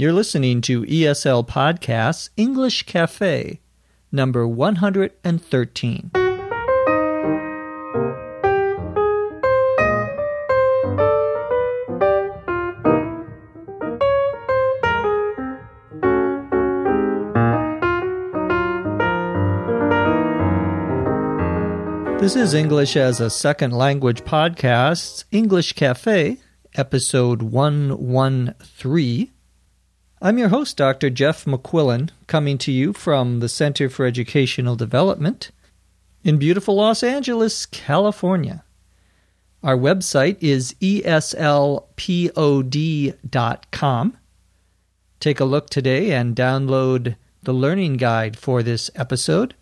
You're 0.00 0.12
listening 0.12 0.60
to 0.60 0.82
ESL 0.82 1.48
Podcasts 1.48 2.30
English 2.36 2.84
Cafe, 2.84 3.58
number 4.12 4.46
113. 4.46 6.10
This 22.20 22.36
is 22.36 22.54
English 22.54 22.96
as 22.96 23.20
a 23.20 23.28
Second 23.28 23.72
Language 23.72 24.22
Podcast, 24.22 25.24
English 25.32 25.72
Cafe, 25.72 26.36
episode 26.76 27.42
113. 27.42 29.32
I'm 30.20 30.36
your 30.36 30.48
host, 30.48 30.76
Dr. 30.76 31.10
Jeff 31.10 31.44
McQuillan, 31.44 32.10
coming 32.26 32.58
to 32.58 32.72
you 32.72 32.92
from 32.92 33.38
the 33.38 33.48
Center 33.48 33.88
for 33.88 34.04
Educational 34.04 34.74
Development 34.74 35.48
in 36.24 36.38
beautiful 36.38 36.74
Los 36.74 37.04
Angeles, 37.04 37.66
California. 37.66 38.64
Our 39.62 39.76
website 39.76 40.38
is 40.40 40.74
eslpod.com. 40.80 41.78
Take 45.20 45.38
a 45.38 45.44
look 45.44 45.70
today 45.70 46.10
and 46.10 46.34
download 46.34 47.14
the 47.44 47.54
learning 47.54 47.96
guide 47.98 48.36
for 48.36 48.64
this 48.64 48.90
episode. 48.96 49.54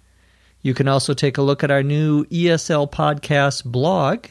You 0.63 0.73
can 0.73 0.89
also 0.89 1.13
take 1.13 1.37
a 1.37 1.43
look 1.43 1.63
at 1.65 1.71
our 1.71 1.83
new 1.83 2.25
ESL 2.27 2.91
Podcast 2.91 3.65
blog, 3.65 4.29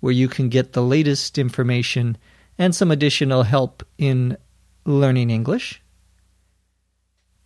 where 0.00 0.12
you 0.12 0.26
can 0.26 0.48
get 0.48 0.72
the 0.72 0.82
latest 0.82 1.38
information 1.38 2.18
and 2.58 2.74
some 2.74 2.90
additional 2.90 3.44
help 3.44 3.84
in 3.96 4.36
learning 4.84 5.30
English. 5.30 5.82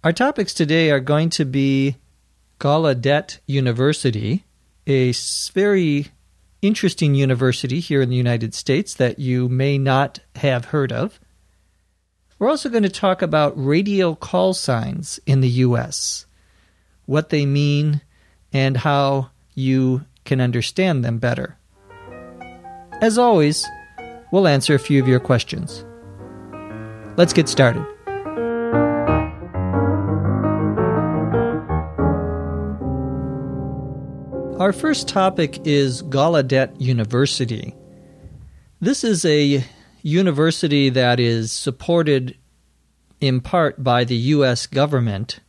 Our 0.05 0.13
topics 0.13 0.55
today 0.55 0.91
are 0.91 1.01
going 1.01 1.31
to 1.31 1.45
be 1.45 1.97
Gallaudet 2.61 3.39
University, 3.47 4.45
a 4.87 5.13
very 5.53 6.09
interesting 6.63 7.15
university 7.15 7.81
here 7.81 8.01
in 8.01 8.09
the 8.09 8.17
United 8.17 8.55
States 8.55 8.95
that 8.95 9.19
you 9.19 9.49
may 9.49 9.79
not 9.79 10.21
have 10.37 10.67
heard 10.67 10.93
of. 10.93 11.21
We're 12.39 12.51
also 12.51 12.69
going 12.69 12.83
to 12.83 12.89
talk 12.89 13.23
about 13.23 13.53
radio 13.57 14.15
call 14.15 14.55
signs 14.55 15.19
in 15.27 15.41
the 15.41 15.49
U.S., 15.49 16.27
what 17.07 17.31
they 17.31 17.47
mean, 17.47 18.01
and 18.53 18.77
how 18.77 19.31
you 19.55 20.05
can 20.25 20.41
understand 20.41 21.05
them 21.05 21.19
better. 21.19 21.57
As 23.01 23.19
always, 23.19 23.67
we'll 24.31 24.49
answer 24.49 24.75
a 24.75 24.79
few 24.79 25.03
of 25.03 25.09
your 25.09 25.21
questions. 25.21 25.85
Let's 27.17 27.33
get 27.33 27.49
started. 27.49 27.85
Our 34.61 34.73
first 34.73 35.09
topic 35.09 35.67
is 35.67 36.03
Gallaudet 36.03 36.81
University. 36.81 37.75
This 38.81 39.05
is 39.05 39.25
a 39.25 39.65
university 40.03 40.89
that 40.91 41.21
is 41.21 41.53
supported 41.53 42.37
in 43.21 43.41
part 43.41 43.83
by 43.83 44.05
the 44.05 44.17
U.S. 44.17 44.67
government 44.67 45.41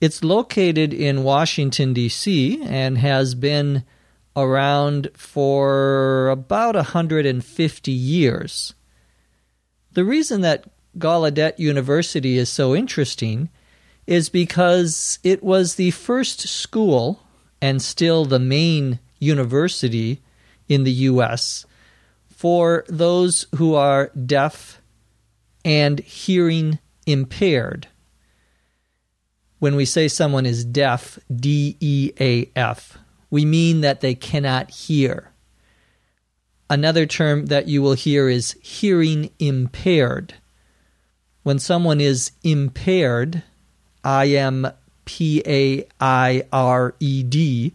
it's 0.00 0.22
located 0.22 0.94
in 0.94 1.24
Washington, 1.24 1.92
D.C., 1.92 2.62
and 2.62 2.98
has 2.98 3.34
been 3.34 3.84
around 4.36 5.10
for 5.14 6.28
about 6.28 6.76
150 6.76 7.90
years. 7.90 8.74
The 9.98 10.04
reason 10.04 10.42
that 10.42 10.62
Gallaudet 10.96 11.58
University 11.58 12.38
is 12.38 12.48
so 12.48 12.72
interesting 12.72 13.48
is 14.06 14.28
because 14.28 15.18
it 15.24 15.42
was 15.42 15.74
the 15.74 15.90
first 15.90 16.42
school 16.42 17.24
and 17.60 17.82
still 17.82 18.24
the 18.24 18.38
main 18.38 19.00
university 19.18 20.22
in 20.68 20.84
the 20.84 20.92
U.S. 21.10 21.66
for 22.28 22.84
those 22.88 23.46
who 23.56 23.74
are 23.74 24.12
deaf 24.14 24.80
and 25.64 25.98
hearing 25.98 26.78
impaired 27.04 27.88
when 29.58 29.74
we 29.74 29.84
say 29.84 30.06
someone 30.06 30.46
is 30.46 30.64
deaf, 30.64 31.18
D 31.28 31.76
E 31.80 32.12
A 32.20 32.48
F, 32.54 32.98
we 33.30 33.44
mean 33.44 33.80
that 33.80 34.00
they 34.00 34.14
cannot 34.14 34.70
hear. 34.70 35.32
Another 36.70 37.06
term 37.06 37.46
that 37.46 37.68
you 37.68 37.80
will 37.80 37.94
hear 37.94 38.28
is 38.28 38.56
hearing 38.62 39.30
impaired. 39.38 40.34
When 41.42 41.58
someone 41.58 42.00
is 42.00 42.32
impaired, 42.42 43.42
I 44.04 44.28
M 44.28 44.70
P 45.04 45.42
A 45.46 45.86
I 46.00 46.44
R 46.52 46.94
E 47.00 47.22
D, 47.22 47.72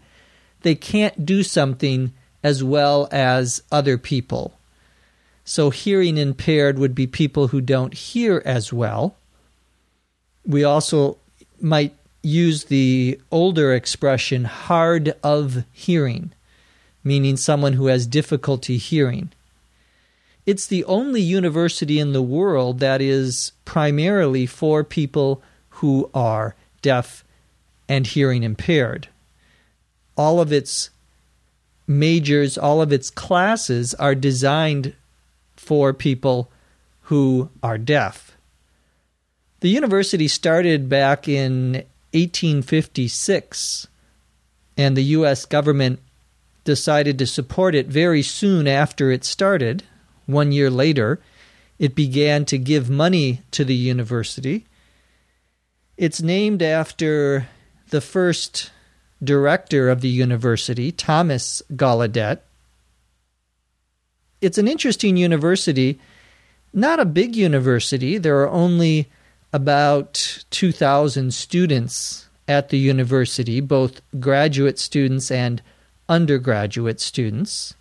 they 0.62 0.76
can't 0.76 1.26
do 1.26 1.42
something 1.42 2.14
as 2.44 2.64
well 2.64 3.08
as 3.12 3.64
other 3.72 3.98
people. 3.98 4.60
So, 5.46 5.72
hearing 5.72 6.18
impaired 6.18 6.78
would 6.78 6.96
be 6.96 7.08
people 7.08 7.50
who 7.50 7.60
don't 7.60 7.94
hear 7.94 8.42
as 8.46 8.72
well. 8.72 9.16
We 10.46 10.64
also 10.64 11.18
might 11.60 11.96
use 12.22 12.66
the 12.66 13.20
older 13.32 13.74
expression 13.74 14.46
hard 14.46 15.14
of 15.24 15.66
hearing, 15.72 16.32
meaning 17.04 17.38
someone 17.38 17.74
who 17.74 17.88
has 17.88 18.08
difficulty 18.08 18.78
hearing. 18.78 19.32
It's 20.46 20.68
the 20.68 20.84
only 20.86 21.22
university 21.22 22.00
in 22.00 22.14
the 22.14 22.22
world 22.22 22.80
that 22.80 23.02
is 23.02 23.54
primarily 23.66 24.46
for 24.46 24.84
people 24.84 25.42
who 25.70 26.10
are 26.14 26.56
deaf 26.82 27.24
and 27.88 28.06
hearing 28.06 28.44
impaired. 28.44 29.08
All 30.18 30.40
of 30.40 30.52
its 30.52 30.90
majors, 31.88 32.58
all 32.58 32.82
of 32.82 32.92
its 32.92 33.10
classes 33.10 33.94
are 33.96 34.16
designed 34.16 34.94
for 35.56 35.94
people 35.94 36.52
who 37.04 37.50
are 37.62 37.78
deaf. 37.78 38.38
The 39.62 39.70
university 39.70 40.28
started 40.28 40.90
back 40.90 41.28
in 41.28 41.86
1856, 42.14 43.88
and 44.78 44.98
the 44.98 45.04
U.S. 45.04 45.46
government 45.46 46.00
decided 46.64 47.20
to 47.20 47.28
support 47.28 47.76
it 47.76 47.88
very 47.88 48.22
soon 48.22 48.68
after 48.68 49.12
it 49.12 49.24
started. 49.24 49.84
One 50.26 50.52
year 50.52 50.70
later, 50.70 51.20
it 51.80 51.96
began 51.96 52.46
to 52.46 52.58
give 52.58 52.90
money 52.90 53.42
to 53.52 53.66
the 53.66 53.76
university. 53.76 54.66
It's 55.98 56.22
named 56.22 56.62
after 56.62 57.48
the 57.90 58.02
first 58.02 58.72
director 59.24 59.90
of 59.90 60.02
the 60.02 60.10
university, 60.10 60.92
Thomas 60.92 61.62
Gallaudet. 61.74 62.40
It's 64.42 64.58
an 64.58 64.68
interesting 64.68 65.16
university, 65.18 66.00
not 66.74 67.00
a 67.00 67.06
big 67.06 67.36
university. 67.36 68.18
There 68.18 68.42
are 68.42 68.50
only 68.50 69.10
about 69.54 70.44
2,000 70.50 71.34
students 71.34 72.28
at 72.48 72.70
the 72.70 72.78
university, 72.78 73.62
both 73.62 74.02
graduate 74.20 74.80
students 74.80 75.32
and 75.32 75.62
undergraduate 76.10 77.00
students. 77.00 77.74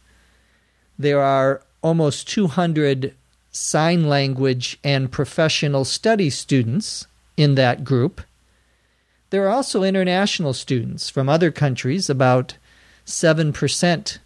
There 0.98 1.20
are 1.20 1.62
almost 1.82 2.28
200 2.28 3.14
sign 3.50 4.08
language 4.08 4.78
and 4.82 5.12
professional 5.12 5.84
study 5.84 6.30
students 6.30 7.06
in 7.36 7.54
that 7.56 7.84
group. 7.84 8.20
There 9.30 9.46
are 9.46 9.50
also 9.50 9.82
international 9.82 10.52
students 10.52 11.08
from 11.08 11.28
other 11.28 11.50
countries, 11.50 12.08
about 12.08 12.56
7% 13.06 14.18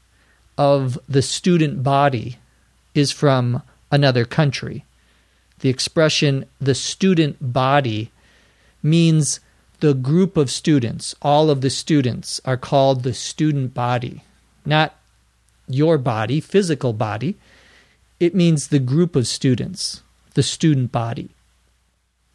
of 0.59 0.99
the 1.09 1.23
student 1.23 1.83
body 1.83 2.39
is 2.95 3.13
from 3.13 3.63
another 3.91 4.25
country 4.25 4.85
the 5.61 5.69
expression 5.69 6.47
the 6.61 6.75
student 6.75 7.37
body 7.41 8.11
means 8.83 9.41
the 9.81 9.95
group 9.95 10.37
of 10.37 10.51
students, 10.51 11.15
all 11.21 11.51
of 11.51 11.61
the 11.61 11.71
students 11.71 12.41
are 12.45 12.57
called 12.57 13.03
the 13.03 13.15
student 13.15 13.75
body, 13.75 14.23
not 14.65 14.95
your 15.69 15.99
body, 15.99 16.41
physical 16.41 16.93
body. 16.93 17.37
It 18.19 18.35
means 18.35 18.69
the 18.69 18.79
group 18.79 19.17
of 19.17 19.27
students, 19.27 20.03
the 20.35 20.43
student 20.43 20.93
body. 20.93 21.31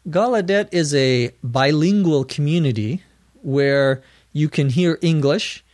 Gallaudet 0.08 0.68
is 0.72 0.94
a 0.94 1.30
bilingual 1.42 2.24
community 2.24 3.02
where 3.42 4.02
you 4.32 4.48
can 4.48 4.70
hear 4.70 4.98
English, 5.00 5.64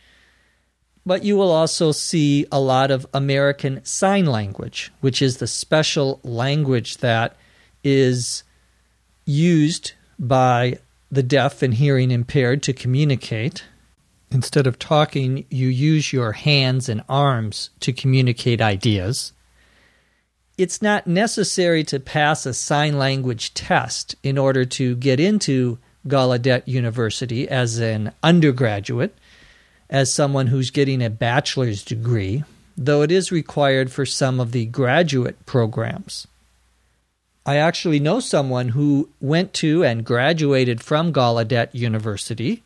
but 1.05 1.23
you 1.23 1.35
will 1.35 1.51
also 1.51 1.91
see 1.91 2.45
a 2.51 2.59
lot 2.59 2.91
of 2.91 3.07
American 3.13 3.83
Sign 3.83 4.25
Language, 4.25 4.91
which 5.01 5.21
is 5.21 5.37
the 5.37 5.47
special 5.47 6.19
language 6.23 6.97
that 6.97 7.35
is 7.83 8.43
used 9.25 9.93
by 10.17 10.77
the 11.11 11.23
deaf 11.23 11.61
and 11.61 11.73
hearing 11.73 12.11
impaired 12.11 12.61
to 12.63 12.73
communicate. 12.73 13.63
Instead 14.31 14.67
of 14.67 14.77
talking, 14.77 15.45
you 15.49 15.67
use 15.67 16.13
your 16.13 16.33
hands 16.33 16.87
and 16.87 17.01
arms 17.09 17.71
to 17.79 17.91
communicate 17.91 18.61
ideas. 18.61 19.33
it's 20.59 20.81
not 20.81 21.07
necessary 21.07 21.85
to 21.85 21.99
pass 22.01 22.45
a 22.45 22.53
sign 22.53 22.97
language 22.97 23.53
test 23.53 24.15
in 24.23 24.37
order 24.37 24.65
to 24.65 24.93
get 24.97 25.17
into 25.17 25.77
Gallaudet 26.05 26.67
University 26.67 27.47
as 27.47 27.79
an 27.79 28.11
undergraduate, 28.21 29.17
as 29.89 30.13
someone 30.13 30.47
who's 30.47 30.69
getting 30.69 31.01
a 31.01 31.09
bachelor's 31.09 31.83
degree, 31.83 32.43
though 32.75 33.01
it 33.03 33.11
is 33.11 33.31
required 33.31 33.89
for 33.89 34.05
some 34.05 34.39
of 34.41 34.51
the 34.51 34.65
graduate 34.65 35.45
programs. 35.45 36.27
I 37.49 37.55
actually 37.55 37.99
know 37.99 38.19
someone 38.19 38.69
who 38.69 39.09
went 39.19 39.53
to 39.55 39.83
and 39.83 40.05
graduated 40.05 40.83
from 40.83 41.11
Gallaudet 41.11 41.73
University. 41.73 42.61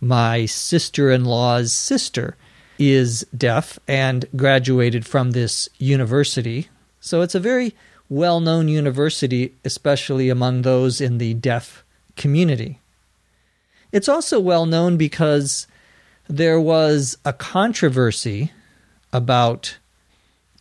My 0.00 0.46
sister 0.46 1.10
in 1.10 1.26
law's 1.26 1.74
sister 1.74 2.34
is 2.78 3.26
deaf 3.36 3.78
and 3.86 4.24
graduated 4.34 5.04
from 5.04 5.32
this 5.32 5.68
university. 5.76 6.70
So 7.00 7.20
it's 7.20 7.34
a 7.34 7.38
very 7.38 7.74
well 8.08 8.40
known 8.40 8.66
university, 8.66 9.52
especially 9.62 10.30
among 10.30 10.62
those 10.62 11.02
in 11.02 11.18
the 11.18 11.34
deaf 11.34 11.84
community. 12.16 12.78
It's 13.92 14.08
also 14.08 14.40
well 14.40 14.64
known 14.64 14.96
because 14.96 15.66
there 16.28 16.58
was 16.58 17.18
a 17.26 17.34
controversy 17.34 18.52
about 19.12 19.76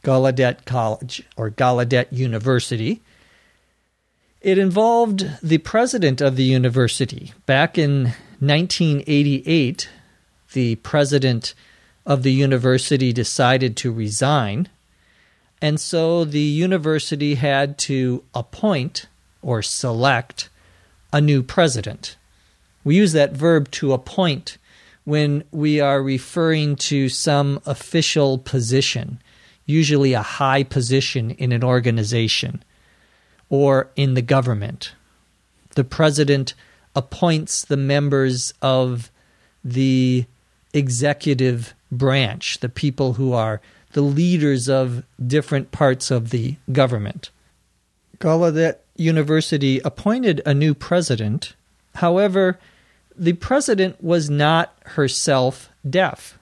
Gallaudet 0.03 0.65
College 0.65 1.23
or 1.37 1.49
Gallaudet 1.49 2.11
University. 2.11 3.01
It 4.43 4.57
involved 4.57 5.25
the 5.41 5.59
president 5.59 6.19
of 6.19 6.35
the 6.35 6.43
university. 6.43 7.31
Back 7.45 7.77
in 7.77 8.13
1988, 8.41 9.87
the 10.51 10.75
president 10.75 11.53
of 12.05 12.23
the 12.23 12.33
university 12.33 13.13
decided 13.13 13.77
to 13.77 13.93
resign, 13.93 14.67
and 15.61 15.79
so 15.79 16.25
the 16.25 16.41
university 16.41 17.35
had 17.35 17.77
to 17.87 18.25
appoint 18.35 19.05
or 19.41 19.61
select 19.61 20.49
a 21.13 21.21
new 21.21 21.41
president. 21.41 22.17
We 22.83 22.97
use 22.97 23.13
that 23.13 23.31
verb 23.31 23.71
to 23.71 23.93
appoint 23.93 24.57
when 25.05 25.45
we 25.51 25.79
are 25.79 26.03
referring 26.03 26.75
to 26.91 27.07
some 27.07 27.61
official 27.65 28.39
position, 28.39 29.21
usually 29.65 30.11
a 30.11 30.21
high 30.21 30.63
position 30.63 31.31
in 31.31 31.53
an 31.53 31.63
organization 31.63 32.61
or 33.53 33.87
in 33.95 34.15
the 34.15 34.21
government. 34.23 34.95
The 35.75 35.83
president 35.83 36.55
appoints 36.95 37.63
the 37.63 37.77
members 37.77 38.51
of 38.63 39.11
the 39.63 40.25
executive 40.73 41.75
branch, 41.91 42.61
the 42.61 42.67
people 42.67 43.13
who 43.13 43.31
are 43.31 43.61
the 43.91 44.01
leaders 44.01 44.67
of 44.67 45.03
different 45.23 45.71
parts 45.71 46.09
of 46.09 46.31
the 46.31 46.55
government. 46.71 47.29
Gallaudet 48.17 48.79
University 48.95 49.79
appointed 49.81 50.41
a 50.47 50.55
new 50.55 50.73
president. 50.73 51.53
However, 51.93 52.57
the 53.15 53.33
president 53.33 54.03
was 54.03 54.31
not 54.31 54.75
herself 54.83 55.69
deaf. 55.87 56.39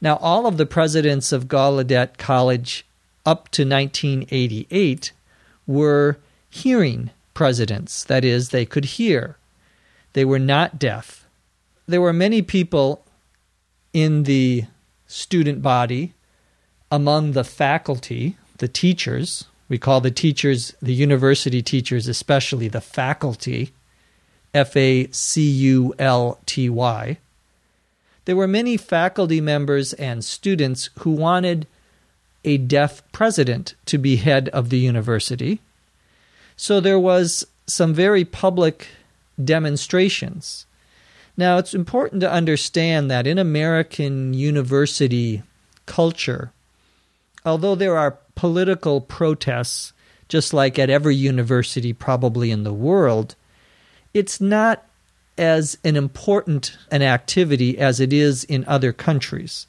Now, 0.00 0.16
all 0.22 0.46
of 0.46 0.56
the 0.56 0.64
presidents 0.64 1.32
of 1.32 1.48
Gallaudet 1.48 2.16
College 2.16 2.86
up 3.26 3.50
to 3.50 3.68
1988 3.68 5.12
were 5.66 6.18
hearing 6.50 7.10
presidents. 7.32 8.04
That 8.04 8.24
is, 8.24 8.50
they 8.50 8.64
could 8.64 8.84
hear. 8.84 9.36
They 10.12 10.24
were 10.24 10.38
not 10.38 10.78
deaf. 10.78 11.26
There 11.86 12.00
were 12.00 12.12
many 12.12 12.42
people 12.42 13.04
in 13.92 14.22
the 14.24 14.64
student 15.06 15.62
body, 15.62 16.14
among 16.90 17.32
the 17.32 17.44
faculty, 17.44 18.36
the 18.58 18.68
teachers. 18.68 19.44
We 19.68 19.78
call 19.78 20.00
the 20.00 20.10
teachers, 20.10 20.74
the 20.80 20.94
university 20.94 21.62
teachers, 21.62 22.06
especially 22.08 22.68
the 22.68 22.80
faculty 22.80 23.72
F 24.52 24.76
A 24.76 25.08
C 25.10 25.42
U 25.42 25.94
L 25.98 26.38
T 26.46 26.70
Y. 26.70 27.18
There 28.24 28.36
were 28.36 28.48
many 28.48 28.76
faculty 28.76 29.40
members 29.40 29.92
and 29.94 30.24
students 30.24 30.90
who 31.00 31.10
wanted 31.10 31.66
a 32.44 32.58
deaf 32.58 33.02
president 33.12 33.74
to 33.86 33.98
be 33.98 34.16
head 34.16 34.48
of 34.50 34.70
the 34.70 34.78
university. 34.78 35.60
So 36.56 36.80
there 36.80 36.98
was 36.98 37.46
some 37.66 37.94
very 37.94 38.24
public 38.24 38.88
demonstrations. 39.42 40.66
Now, 41.36 41.58
it's 41.58 41.74
important 41.74 42.20
to 42.20 42.30
understand 42.30 43.10
that 43.10 43.26
in 43.26 43.38
American 43.38 44.34
university 44.34 45.42
culture, 45.86 46.52
although 47.44 47.74
there 47.74 47.96
are 47.96 48.18
political 48.36 49.00
protests, 49.00 49.92
just 50.28 50.54
like 50.54 50.78
at 50.78 50.90
every 50.90 51.16
university 51.16 51.92
probably 51.92 52.50
in 52.50 52.62
the 52.62 52.72
world, 52.72 53.34
it's 54.12 54.40
not 54.40 54.84
as 55.36 55.76
an 55.82 55.96
important 55.96 56.78
an 56.92 57.02
activity 57.02 57.76
as 57.78 57.98
it 57.98 58.12
is 58.12 58.44
in 58.44 58.64
other 58.66 58.92
countries. 58.92 59.66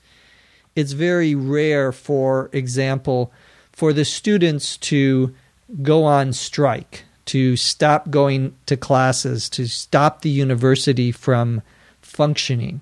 It's 0.75 0.91
very 0.91 1.35
rare, 1.35 1.91
for 1.91 2.49
example, 2.51 3.31
for 3.71 3.93
the 3.93 4.05
students 4.05 4.77
to 4.77 5.33
go 5.81 6.03
on 6.03 6.33
strike, 6.33 7.03
to 7.25 7.55
stop 7.55 8.09
going 8.09 8.55
to 8.65 8.77
classes, 8.77 9.49
to 9.49 9.67
stop 9.67 10.21
the 10.21 10.29
university 10.29 11.11
from 11.11 11.61
functioning. 12.01 12.81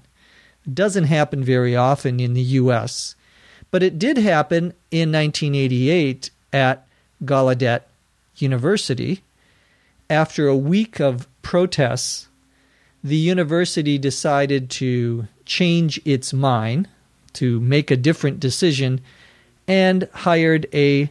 It 0.66 0.76
doesn't 0.76 1.06
happen 1.06 1.44
very 1.44 1.76
often 1.76 2.20
in 2.20 2.34
the 2.34 2.42
US, 2.42 3.16
but 3.72 3.84
it 3.84 4.00
did 4.00 4.18
happen 4.18 4.74
in 4.92 5.12
1988 5.12 6.32
at 6.52 6.88
Gallaudet 7.24 7.82
University 8.38 9.24
after 10.10 10.48
a 10.48 10.56
week 10.56 11.00
of 11.00 11.28
protests, 11.42 12.28
the 13.04 13.18
university 13.18 13.98
decided 13.98 14.70
to 14.70 15.28
change 15.46 16.00
its 16.06 16.32
mind, 16.34 16.88
to 17.34 17.60
make 17.60 17.92
a 17.92 17.98
different 17.98 18.40
decision, 18.40 19.02
and 19.68 20.08
hired 20.14 20.68
a 20.74 21.10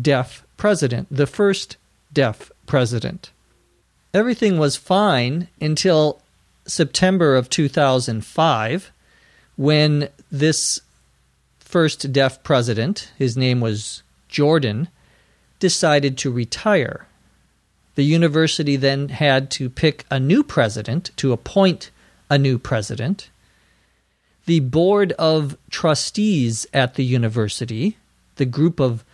deaf 0.00 0.44
president, 0.56 1.06
the 1.10 1.26
first 1.26 1.76
deaf 2.12 2.50
president. 2.66 3.30
Everything 4.12 4.58
was 4.58 4.76
fine 4.76 5.48
until 5.60 6.20
September 6.66 7.36
of 7.36 7.50
2005 7.50 8.92
when 9.56 10.08
this 10.30 10.80
first 11.58 12.12
deaf 12.12 12.42
president, 12.42 13.12
his 13.18 13.36
name 13.36 13.60
was 13.60 14.02
Jordan, 14.28 14.88
decided 15.58 16.16
to 16.18 16.30
retire. 16.30 17.06
The 17.94 18.04
university 18.04 18.76
then 18.76 19.08
had 19.08 19.50
to 19.52 19.68
pick 19.68 20.04
a 20.10 20.20
new 20.20 20.42
president, 20.42 21.10
to 21.16 21.32
appoint 21.32 21.90
a 22.30 22.38
new 22.38 22.58
president. 22.58 23.30
The 24.48 24.60
board 24.60 25.12
of 25.18 25.58
trustees 25.68 26.66
at 26.72 26.94
the 26.94 27.04
university, 27.04 27.98
the 28.36 28.46
group 28.46 28.80
of 28.80 29.04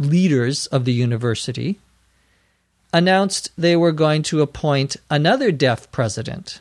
leaders 0.00 0.66
of 0.66 0.84
the 0.84 0.92
university, 0.92 1.78
announced 2.92 3.52
they 3.56 3.76
were 3.76 3.92
going 3.92 4.24
to 4.24 4.42
appoint 4.42 4.96
another 5.08 5.52
deaf 5.52 5.88
president. 5.92 6.60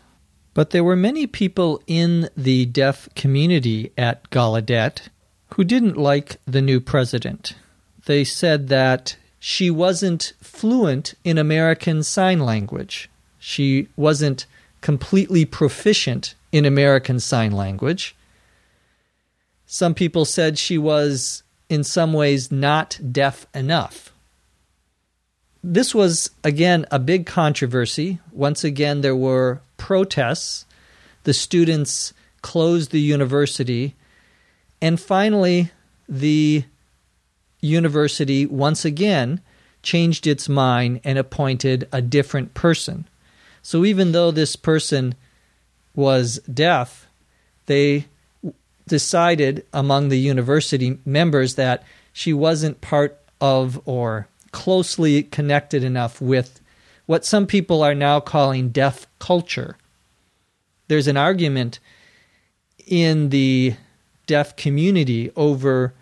But 0.54 0.70
there 0.70 0.84
were 0.84 0.96
many 0.96 1.26
people 1.26 1.82
in 1.88 2.30
the 2.38 2.68
deaf 2.68 3.10
community 3.16 3.92
at 3.98 4.30
Gallaudet 4.30 5.10
who 5.56 5.64
didn't 5.64 5.98
like 5.98 6.38
the 6.46 6.62
new 6.62 6.80
president. 6.80 7.56
They 8.06 8.24
said 8.24 8.68
that 8.68 9.18
she 9.40 9.72
wasn't 9.72 10.34
fluent 10.40 11.16
in 11.24 11.40
American 11.40 12.04
Sign 12.04 12.42
Language. 12.42 13.10
She 13.40 13.88
wasn't 13.96 14.46
completely 14.82 15.46
proficient 15.46 16.36
in 16.52 16.64
American 16.64 17.20
Sign 17.20 17.54
Language. 17.54 18.16
Some 19.72 19.94
people 19.94 20.26
said 20.26 20.58
she 20.58 20.80
was, 20.80 21.44
in 21.70 21.84
some 21.84 22.12
ways, 22.12 22.52
not 22.52 23.00
deaf 23.12 23.46
enough. 23.54 24.12
This 25.64 25.94
was, 25.94 26.32
again, 26.44 26.88
a 26.90 26.98
big 26.98 27.28
controversy. 27.28 28.18
Once 28.32 28.64
again, 28.64 29.02
there 29.02 29.16
were 29.16 29.62
protests. 29.78 30.66
The 31.24 31.36
students 31.36 32.14
closed 32.42 32.90
the 32.90 33.00
university. 33.00 33.94
And 34.82 35.00
finally, 35.00 35.70
the 36.08 36.64
university 37.62 38.48
once 38.48 38.86
again 38.86 39.40
changed 39.84 40.26
its 40.26 40.50
mind 40.50 41.02
and 41.04 41.20
appointed 41.20 41.88
a 41.92 42.02
different 42.02 42.56
person. 42.56 43.08
So 43.62 43.86
even 43.86 44.14
though 44.14 44.32
this 44.32 44.56
person 44.56 45.14
was 45.94 46.40
deaf, 46.52 47.08
they 47.68 48.06
decided 48.90 49.66
among 49.74 50.10
the 50.10 50.20
university 50.20 51.00
members 51.06 51.56
that 51.56 51.84
she 52.12 52.34
wasn't 52.34 52.82
part 52.82 53.18
of 53.40 53.82
or 53.86 54.28
closely 54.52 55.24
connected 55.24 55.84
enough 55.84 56.20
with 56.20 56.60
what 57.06 57.26
some 57.26 57.48
people 57.48 57.82
are 57.82 57.96
now 57.96 58.20
calling 58.20 58.70
deaf 58.70 59.08
culture. 59.20 59.78
There's 60.90 61.08
an 61.08 61.18
argument 61.18 61.80
in 62.86 63.30
the 63.30 63.76
deaf 64.28 64.56
community 64.56 65.32
over 65.36 65.94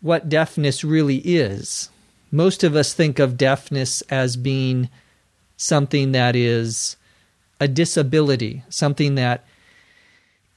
what 0.00 0.28
deafness 0.28 0.84
really 0.84 1.18
is. 1.18 1.90
Most 2.30 2.64
of 2.64 2.76
us 2.76 2.92
think 2.92 3.18
of 3.18 3.36
deafness 3.36 4.02
as 4.02 4.36
being 4.36 4.88
something 5.56 6.12
that 6.12 6.34
is 6.34 6.96
a 7.60 7.68
disability, 7.68 8.64
something 8.68 9.14
that 9.14 9.44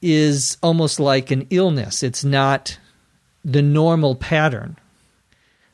is 0.02 0.56
almost 0.62 1.00
like 1.00 1.30
an 1.30 1.46
illness. 1.50 2.02
It's 2.02 2.24
not 2.24 2.78
the 3.44 3.62
normal 3.62 4.14
pattern. 4.14 4.76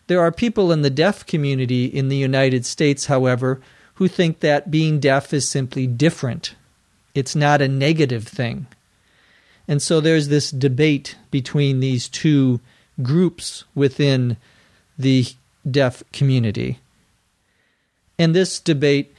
There 0.06 0.20
are 0.20 0.32
people 0.32 0.72
in 0.72 0.82
the 0.82 0.90
deaf 0.90 1.26
community 1.26 1.86
in 1.86 2.08
the 2.08 2.16
United 2.16 2.66
States, 2.66 3.06
however, 3.06 3.60
who 3.94 4.08
think 4.08 4.40
that 4.40 4.70
being 4.70 5.00
deaf 5.00 5.32
is 5.32 5.48
simply 5.48 5.86
different. 5.86 6.54
It's 7.14 7.36
not 7.36 7.62
a 7.62 7.68
negative 7.68 8.26
thing. 8.26 8.66
And 9.68 9.80
so 9.80 10.00
there's 10.00 10.28
this 10.28 10.50
debate 10.50 11.16
between 11.30 11.80
these 11.80 12.08
two 12.08 12.60
groups 13.02 13.64
within 13.74 14.36
the 14.98 15.26
deaf 15.68 16.02
community. 16.12 16.78
And 18.18 18.34
this 18.34 18.60
debate 18.60 19.14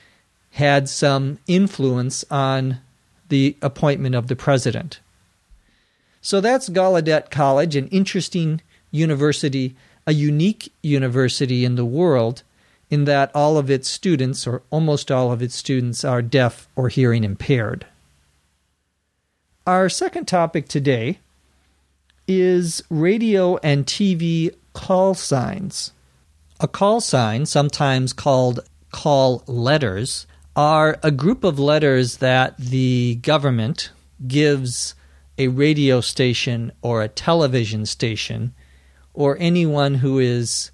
had 0.51 0.87
some 0.87 1.39
influence 1.47 2.23
on 2.29 2.79
the 3.33 3.57
appointment 3.63 4.13
of 4.13 4.27
the 4.27 4.35
president. 4.35 4.99
So 6.21 6.39
that's 6.39 6.69
Gallaudet 6.69 7.31
College, 7.31 7.75
an 7.75 7.87
interesting 7.87 8.61
university, 8.91 9.75
a 10.05 10.13
unique 10.13 10.71
university 10.83 11.65
in 11.65 11.73
the 11.73 11.83
world 11.83 12.43
in 12.91 13.05
that 13.05 13.31
all 13.33 13.57
of 13.57 13.71
its 13.71 13.89
students, 13.89 14.45
or 14.45 14.61
almost 14.69 15.09
all 15.09 15.31
of 15.31 15.41
its 15.41 15.55
students, 15.55 16.05
are 16.05 16.21
deaf 16.21 16.67
or 16.75 16.89
hearing 16.89 17.23
impaired. 17.23 17.87
Our 19.65 19.89
second 19.89 20.27
topic 20.27 20.67
today 20.67 21.17
is 22.27 22.83
radio 22.91 23.57
and 23.63 23.87
TV 23.87 24.53
call 24.73 25.15
signs. 25.15 25.91
A 26.59 26.67
call 26.67 27.01
sign, 27.01 27.47
sometimes 27.47 28.13
called 28.13 28.59
call 28.91 29.41
letters, 29.47 30.27
are 30.55 30.99
a 31.01 31.11
group 31.11 31.43
of 31.43 31.59
letters 31.59 32.17
that 32.17 32.57
the 32.57 33.15
government 33.15 33.91
gives 34.27 34.95
a 35.37 35.47
radio 35.47 35.99
station 35.99 36.71
or 36.81 37.01
a 37.01 37.07
television 37.07 37.85
station 37.85 38.53
or 39.13 39.37
anyone 39.39 39.95
who 39.95 40.19
is 40.19 40.71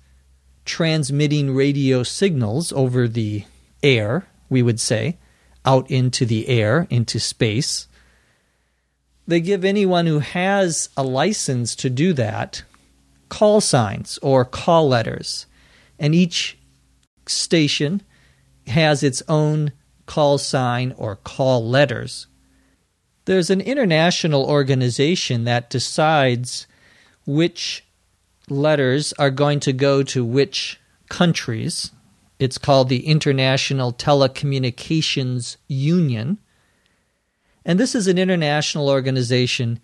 transmitting 0.66 1.56
radio 1.56 2.04
signals 2.04 2.72
over 2.74 3.08
the 3.08 3.44
air, 3.82 4.28
we 4.50 4.62
would 4.62 4.80
say, 4.80 5.18
out 5.66 5.90
into 5.90 6.26
the 6.26 6.48
air, 6.48 6.88
into 6.90 7.20
space. 7.20 7.88
They 9.28 9.40
give 9.40 9.64
anyone 9.64 10.06
who 10.08 10.20
has 10.20 10.90
a 10.98 11.04
license 11.04 11.76
to 11.78 11.90
do 11.90 12.14
that 12.14 12.64
call 13.30 13.62
signs 13.62 14.18
or 14.22 14.44
call 14.44 14.90
letters. 14.90 15.46
And 16.00 16.16
each 16.16 16.58
station 17.28 18.02
has 18.70 19.04
its 19.04 19.22
own 19.28 19.72
call 20.06 20.38
sign 20.38 20.94
or 20.98 21.16
call 21.16 21.68
letters. 21.68 22.28
There's 23.26 23.50
an 23.50 23.62
international 23.62 24.46
organization 24.46 25.44
that 25.44 25.70
decides 25.70 26.66
which 27.26 27.86
letters 28.50 29.14
are 29.20 29.30
going 29.30 29.60
to 29.62 29.74
go 29.74 30.02
to 30.04 30.26
which 30.26 30.80
countries. 31.10 31.92
It's 32.40 32.58
called 32.58 32.90
the 32.90 33.06
International 33.06 33.94
Telecommunications 33.94 35.58
Union. 35.68 36.40
And 37.66 37.80
this 37.80 37.94
is 37.94 38.08
an 38.08 38.18
international 38.18 38.90
organization 38.90 39.80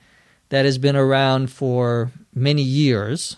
that 0.50 0.65
has 0.65 0.77
been 0.77 0.96
around 0.96 1.51
for 1.51 2.12
many 2.34 2.63
years. 2.63 3.38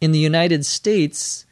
In 0.00 0.12
the 0.12 0.18
United 0.18 0.64
States, 0.64 1.46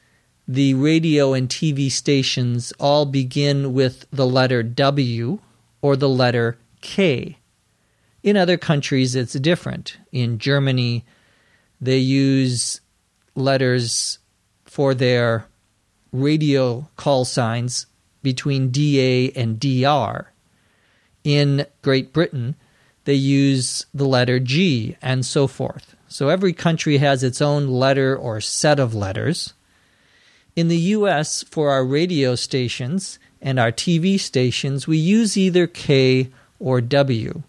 the 0.48 0.72
radio 0.72 1.34
and 1.34 1.46
TV 1.46 1.92
stations 1.92 2.72
all 2.80 3.04
begin 3.04 3.74
with 3.74 4.06
the 4.10 4.26
letter 4.26 4.62
W 4.62 5.38
or 5.82 5.94
the 5.94 6.08
letter 6.08 6.56
K. 6.80 7.36
In 8.22 8.36
other 8.36 8.56
countries, 8.56 9.14
it's 9.14 9.34
different. 9.34 9.98
In 10.10 10.38
Germany, 10.38 11.04
they 11.80 11.98
use 11.98 12.80
letters 13.34 14.18
for 14.64 14.94
their 14.94 15.46
radio 16.12 16.88
call 16.96 17.26
signs 17.26 17.86
between 18.22 18.70
DA 18.70 19.30
and 19.32 19.60
DR. 19.60 20.32
In 21.24 21.66
Great 21.82 22.12
Britain, 22.12 22.56
they 23.04 23.14
use 23.14 23.84
the 23.92 24.06
letter 24.06 24.40
G 24.40 24.96
and 25.02 25.24
so 25.24 25.46
forth. 25.46 25.94
So 26.08 26.30
every 26.30 26.54
country 26.54 26.98
has 26.98 27.22
its 27.22 27.42
own 27.42 27.68
letter 27.68 28.16
or 28.16 28.40
set 28.40 28.80
of 28.80 28.94
letters. 28.94 29.52
In 30.58 30.66
the 30.66 30.90
US, 30.98 31.44
for 31.44 31.70
our 31.70 31.84
radio 31.84 32.34
stations 32.34 33.20
and 33.40 33.60
our 33.60 33.70
TV 33.70 34.18
stations, 34.18 34.88
we 34.88 34.96
use 34.98 35.36
either 35.36 35.68
K 35.68 36.30
or 36.58 36.80
W. 36.80 37.44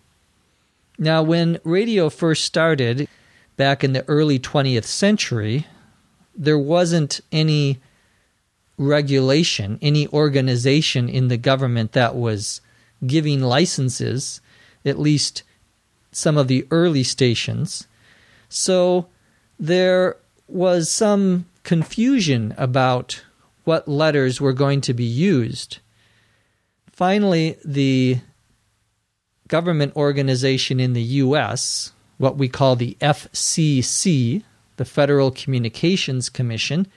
Now, 1.00 1.24
when 1.24 1.60
radio 1.64 2.12
first 2.12 2.46
started 2.46 3.08
back 3.58 3.84
in 3.84 3.94
the 3.94 4.08
early 4.08 4.38
20th 4.38 4.84
century, 4.84 5.66
there 6.36 6.60
wasn't 6.60 7.20
any 7.32 7.80
regulation, 8.78 9.80
any 9.82 10.08
organization 10.10 11.10
in 11.10 11.30
the 11.30 11.38
government 11.38 11.94
that 11.94 12.16
was 12.16 12.62
giving 13.08 13.42
licenses, 13.42 14.40
at 14.86 15.00
least 15.00 15.42
some 16.12 16.38
of 16.38 16.48
the 16.48 16.68
early 16.70 17.02
stations. 17.02 17.88
So 18.50 19.08
there 19.60 20.16
was 20.48 20.92
some 20.92 21.46
confusion 21.64 22.54
about 22.58 23.24
what 23.64 23.88
letters 23.88 24.42
were 24.42 24.54
going 24.54 24.82
to 24.82 24.94
be 24.94 25.06
used. 25.06 25.80
Finally, 26.92 27.58
the 27.64 28.20
government 29.48 29.96
organization 29.96 30.80
in 30.80 30.94
the 30.94 31.02
US, 31.02 31.92
what 32.18 32.38
we 32.38 32.48
call 32.48 32.76
the 32.76 32.98
FCC, 33.02 34.44
the 34.78 34.86
Federal 34.86 35.32
Communications 35.32 36.30
Commission, 36.30 36.88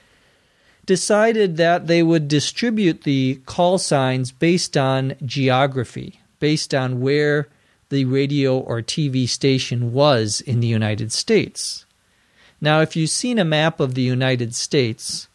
decided 0.86 1.56
that 1.56 1.86
they 1.86 2.02
would 2.02 2.28
distribute 2.28 3.02
the 3.02 3.40
call 3.46 3.78
signs 3.78 4.32
based 4.32 4.76
on 4.76 5.14
geography, 5.24 6.20
based 6.40 6.74
on 6.74 7.00
where 7.00 7.48
the 7.88 8.04
radio 8.04 8.58
or 8.58 8.82
TV 8.82 9.28
station 9.28 9.92
was 9.92 10.40
in 10.40 10.60
the 10.60 10.66
United 10.66 11.12
States. 11.12 11.84
Now, 12.62 12.80
if 12.80 12.94
you've 12.94 13.10
seen 13.10 13.40
a 13.40 13.44
map 13.44 13.80
of 13.80 13.94
the 13.94 14.02
United 14.02 14.54
States, 14.54 15.26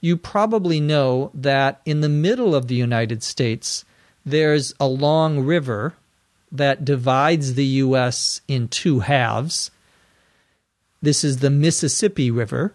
you 0.00 0.16
probably 0.16 0.80
know 0.80 1.32
that 1.34 1.80
in 1.84 2.02
the 2.02 2.08
middle 2.08 2.54
of 2.54 2.68
the 2.68 2.76
United 2.76 3.24
States, 3.24 3.84
there's 4.24 4.72
a 4.78 4.86
long 4.86 5.40
river 5.40 5.94
that 6.52 6.84
divides 6.84 7.54
the 7.54 7.64
U.S. 7.64 8.42
in 8.46 8.68
two 8.68 9.00
halves. 9.00 9.72
This 11.02 11.24
is 11.24 11.38
the 11.38 11.50
Mississippi 11.50 12.30
River. 12.30 12.72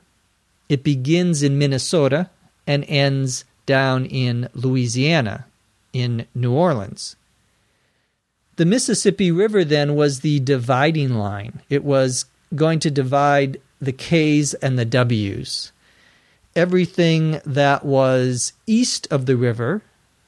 It 0.67 0.83
begins 0.83 1.41
in 1.41 1.57
Minnesota 1.57 2.29
and 2.67 2.83
ends 2.89 3.45
down 3.65 4.05
in 4.05 4.49
Louisiana, 4.53 5.45
in 5.93 6.27
New 6.35 6.51
Orleans. 6.51 7.15
The 8.57 8.65
Mississippi 8.65 9.31
River 9.31 9.63
then 9.63 9.95
was 9.95 10.19
the 10.19 10.41
dividing 10.41 11.13
line. 11.13 11.61
It 11.69 11.85
was 11.85 12.25
going 12.53 12.79
to 12.79 12.91
divide 12.91 13.61
the 13.81 13.91
K's 13.91 14.53
and 14.55 14.77
the 14.77 14.85
W's. 14.85 15.71
Everything 16.55 17.39
that 17.45 17.85
was 17.85 18.53
east 18.65 19.07
of 19.11 19.25
the 19.25 19.37
river, 19.37 19.81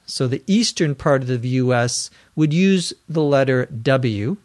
so 0.06 0.26
the 0.26 0.42
eastern 0.46 0.94
part 0.94 1.22
of 1.22 1.42
the 1.42 1.48
U.S., 1.48 2.10
would 2.36 2.52
use 2.52 2.92
the 3.08 3.22
letter 3.22 3.66
W, 3.66 4.36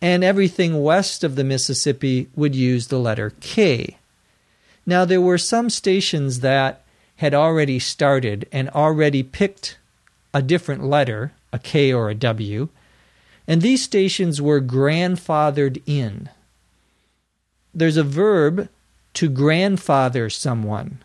and 0.00 0.22
everything 0.22 0.82
west 0.82 1.24
of 1.24 1.36
the 1.36 1.44
Mississippi 1.44 2.28
would 2.36 2.54
use 2.54 2.88
the 2.88 2.98
letter 2.98 3.32
K. 3.40 3.96
Now, 4.84 5.04
there 5.04 5.20
were 5.20 5.38
some 5.38 5.70
stations 5.70 6.40
that 6.40 6.82
had 7.16 7.34
already 7.34 7.78
started 7.78 8.46
and 8.52 8.68
already 8.70 9.22
picked 9.22 9.78
a 10.34 10.42
different 10.42 10.84
letter, 10.84 11.32
a 11.52 11.58
K 11.58 11.92
or 11.92 12.10
a 12.10 12.14
W, 12.14 12.68
and 13.48 13.62
these 13.62 13.82
stations 13.82 14.42
were 14.42 14.60
grandfathered 14.60 15.80
in 15.86 16.28
there's 17.76 17.98
a 17.98 18.02
verb 18.02 18.70
to 19.12 19.28
grandfather 19.28 20.30
someone. 20.30 21.04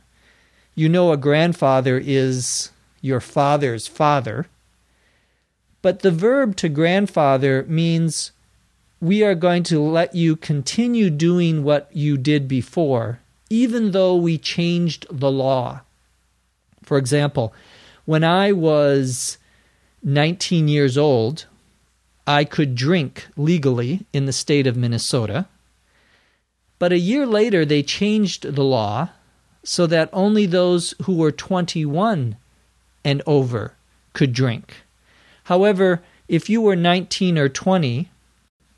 You 0.73 0.87
know, 0.87 1.11
a 1.11 1.17
grandfather 1.17 2.01
is 2.01 2.71
your 3.01 3.19
father's 3.19 3.87
father. 3.87 4.47
But 5.81 5.99
the 5.99 6.11
verb 6.11 6.55
to 6.57 6.69
grandfather 6.69 7.65
means 7.67 8.31
we 9.01 9.21
are 9.21 9.35
going 9.35 9.63
to 9.63 9.81
let 9.81 10.15
you 10.15 10.37
continue 10.37 11.09
doing 11.09 11.63
what 11.63 11.89
you 11.91 12.17
did 12.17 12.47
before, 12.47 13.19
even 13.49 13.91
though 13.91 14.15
we 14.15 14.37
changed 14.37 15.05
the 15.11 15.31
law. 15.31 15.81
For 16.83 16.97
example, 16.97 17.53
when 18.05 18.23
I 18.23 18.53
was 18.53 19.37
19 20.03 20.69
years 20.69 20.97
old, 20.97 21.47
I 22.25 22.45
could 22.45 22.75
drink 22.75 23.27
legally 23.35 24.05
in 24.13 24.25
the 24.25 24.33
state 24.33 24.67
of 24.67 24.77
Minnesota. 24.77 25.47
But 26.81 26.91
a 26.91 26.97
year 26.97 27.27
later, 27.27 27.63
they 27.63 27.83
changed 27.83 28.55
the 28.55 28.63
law 28.63 29.09
so 29.63 29.85
that 29.85 30.09
only 30.11 30.47
those 30.47 30.95
who 31.03 31.13
were 31.13 31.31
21 31.31 32.37
and 33.05 33.21
over 33.27 33.75
could 34.13 34.33
drink. 34.33 34.77
However, 35.43 36.01
if 36.27 36.49
you 36.49 36.59
were 36.59 36.75
19 36.75 37.37
or 37.37 37.49
20, 37.49 38.09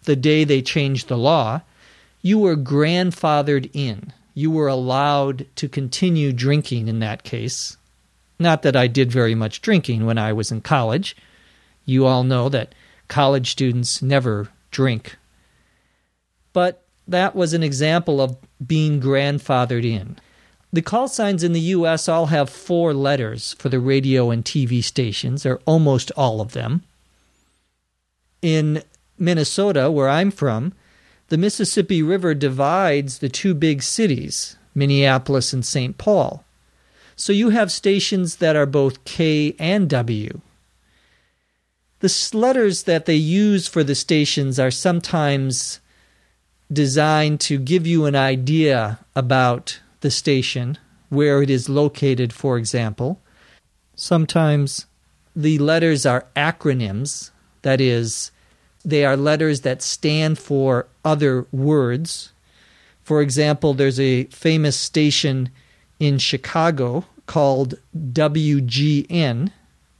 the 0.03 0.17
day 0.17 0.43
they 0.43 0.61
changed 0.61 1.07
the 1.07 1.17
law, 1.17 1.61
you 2.21 2.39
were 2.39 2.57
grandfathered 2.57 3.69
in. 3.71 4.11
You 4.33 4.51
were 4.51 4.67
allowed 4.67 5.45
to 5.55 5.69
continue 5.69 6.33
drinking 6.33 6.89
in 6.89 6.99
that 6.99 7.23
case. 7.23 7.77
Not 8.37 8.63
that 8.63 8.75
I 8.75 8.87
did 8.87 9.13
very 9.13 9.33
much 9.33 9.61
drinking 9.61 10.05
when 10.05 10.17
I 10.17 10.33
was 10.33 10.51
in 10.51 10.59
college. 10.59 11.15
You 11.85 12.05
all 12.05 12.25
know 12.25 12.49
that 12.49 12.75
college 13.07 13.49
students 13.49 14.01
never 14.01 14.49
drink. 14.71 15.15
But 16.51 16.82
that 17.07 17.35
was 17.35 17.53
an 17.53 17.63
example 17.63 18.21
of 18.21 18.37
being 18.65 19.01
grandfathered 19.01 19.85
in. 19.85 20.17
The 20.71 20.81
call 20.81 21.07
signs 21.07 21.43
in 21.43 21.53
the 21.53 21.59
US 21.59 22.09
all 22.09 22.27
have 22.27 22.49
four 22.49 22.93
letters 22.93 23.53
for 23.59 23.69
the 23.69 23.79
radio 23.79 24.31
and 24.31 24.43
TV 24.43 24.83
stations, 24.83 25.45
or 25.45 25.61
almost 25.65 26.11
all 26.17 26.41
of 26.41 26.53
them. 26.53 26.83
In 28.41 28.83
Minnesota, 29.19 29.91
where 29.91 30.09
I'm 30.09 30.31
from, 30.31 30.73
the 31.29 31.37
Mississippi 31.37 32.01
River 32.01 32.33
divides 32.33 33.19
the 33.19 33.29
two 33.29 33.53
big 33.53 33.83
cities, 33.83 34.57
Minneapolis 34.73 35.53
and 35.53 35.65
St. 35.65 35.97
Paul. 35.97 36.43
So 37.15 37.31
you 37.31 37.49
have 37.49 37.71
stations 37.71 38.37
that 38.37 38.55
are 38.55 38.65
both 38.65 39.05
K 39.05 39.55
and 39.59 39.89
W. 39.89 40.41
The 41.99 42.29
letters 42.33 42.83
that 42.83 43.05
they 43.05 43.15
use 43.15 43.67
for 43.67 43.83
the 43.83 43.95
stations 43.95 44.59
are 44.59 44.71
sometimes 44.71 45.79
designed 46.71 47.39
to 47.41 47.57
give 47.57 47.85
you 47.85 48.05
an 48.05 48.15
idea 48.15 48.99
about 49.15 49.79
the 50.01 50.11
station, 50.11 50.77
where 51.09 51.41
it 51.41 51.49
is 51.49 51.69
located, 51.69 52.33
for 52.33 52.57
example. 52.57 53.21
Sometimes 53.95 54.87
the 55.35 55.59
letters 55.59 56.05
are 56.05 56.25
acronyms, 56.35 57.31
that 57.61 57.79
is, 57.79 58.31
they 58.83 59.05
are 59.05 59.15
letters 59.15 59.61
that 59.61 59.81
stand 59.81 60.37
for 60.37 60.87
other 61.05 61.45
words. 61.51 62.31
For 63.03 63.21
example, 63.21 63.73
there's 63.73 63.99
a 63.99 64.25
famous 64.25 64.75
station 64.75 65.49
in 65.99 66.17
Chicago 66.17 67.05
called 67.25 67.75
WGN. 67.95 69.51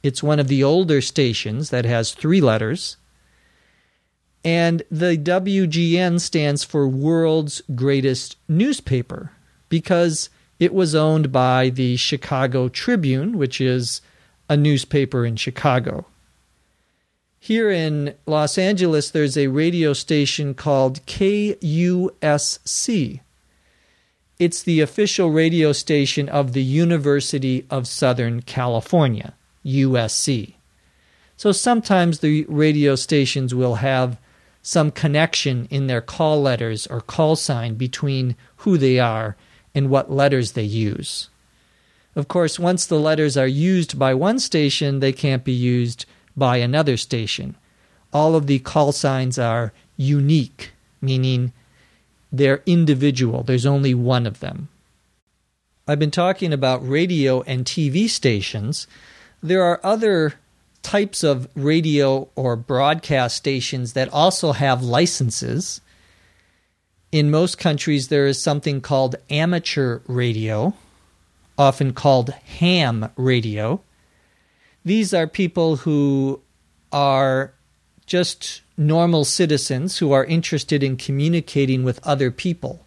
It's 0.02 0.24
one 0.24 0.40
of 0.40 0.48
the 0.48 0.64
older 0.64 1.02
stations 1.02 1.70
that 1.70 1.86
has 1.86 2.14
three 2.14 2.42
letters. 2.42 2.98
And 4.44 4.84
the 4.92 5.18
WGN 5.18 6.20
stands 6.20 6.64
for 6.64 6.88
World's 6.88 7.62
Greatest 7.76 8.36
Newspaper 8.48 9.32
because 9.70 10.30
it 10.60 10.74
was 10.74 10.94
owned 10.94 11.32
by 11.32 11.70
the 11.70 11.96
Chicago 11.98 12.68
Tribune, 12.70 13.38
which 13.38 13.62
is 13.62 14.02
a 14.50 14.58
newspaper 14.58 15.26
in 15.26 15.36
Chicago. 15.36 16.06
Here 17.40 17.70
in 17.70 18.16
Los 18.26 18.58
Angeles, 18.58 19.12
there's 19.12 19.38
a 19.38 19.48
radio 19.48 19.92
station 19.94 20.54
called 20.54 21.06
KUSC. 21.06 21.60
It's 24.40 24.64
the 24.64 24.80
official 24.82 25.30
radio 25.32 25.72
station 25.74 26.30
of 26.30 26.54
the 26.54 26.64
University 26.64 27.66
of 27.70 27.88
Southern 27.88 28.42
California, 28.42 29.34
USC. 29.66 30.54
So 31.36 31.52
sometimes 31.52 32.20
the 32.20 32.46
radio 32.48 32.96
stations 32.96 33.54
will 33.54 33.76
have 33.76 34.18
some 34.64 34.90
connection 34.90 35.68
in 35.70 35.88
their 35.88 36.02
call 36.02 36.42
letters 36.42 36.88
or 36.88 37.02
call 37.02 37.36
sign 37.36 37.76
between 37.76 38.36
who 38.58 38.78
they 38.78 38.98
are 38.98 39.36
and 39.76 39.90
what 39.90 40.12
letters 40.12 40.54
they 40.54 40.64
use. 40.64 41.30
Of 42.16 42.28
course, 42.28 42.58
once 42.58 42.86
the 42.86 43.00
letters 43.00 43.36
are 43.36 43.48
used 43.48 44.00
by 44.00 44.14
one 44.14 44.40
station, 44.40 45.00
they 45.00 45.12
can't 45.12 45.44
be 45.44 45.52
used 45.52 46.06
by 46.38 46.58
another 46.58 46.96
station. 46.96 47.56
All 48.14 48.36
of 48.36 48.48
the 48.48 48.60
call 48.60 48.92
signs 48.92 49.38
are 49.38 49.74
unique, 49.98 50.72
meaning 51.02 51.52
they're 52.32 52.64
individual, 52.66 53.44
there's 53.44 53.66
only 53.66 53.94
one 53.94 54.26
of 54.26 54.40
them. 54.40 54.70
I've 55.88 56.00
been 56.00 56.12
talking 56.12 56.54
about 56.54 56.88
radio 56.88 57.42
and 57.42 57.66
TV 57.66 58.08
stations. 58.08 58.88
There 59.42 59.62
are 59.62 59.82
other 59.84 60.36
types 60.84 61.24
of 61.24 61.48
radio 61.56 62.30
or 62.36 62.56
broadcast 62.56 63.38
stations 63.38 63.94
that 63.94 64.10
also 64.14 64.52
have 64.52 64.84
licenses. 64.84 65.82
In 67.12 67.32
most 67.32 67.58
countries, 67.58 68.10
there 68.10 68.28
is 68.28 68.42
something 68.42 68.82
called 68.82 69.16
amateur 69.30 70.02
radio, 70.08 70.74
often 71.58 71.94
called 71.94 72.30
ham 72.32 73.10
radio. 73.16 73.82
These 74.86 75.14
are 75.14 75.28
people 75.28 75.78
who 75.78 76.42
are 76.92 77.54
just 78.06 78.62
normal 78.78 79.24
citizens 79.24 79.98
who 79.98 80.12
are 80.12 80.26
interested 80.26 80.84
in 80.84 80.98
communicating 80.98 81.84
with 81.84 82.06
other 82.06 82.32
people. 82.32 82.86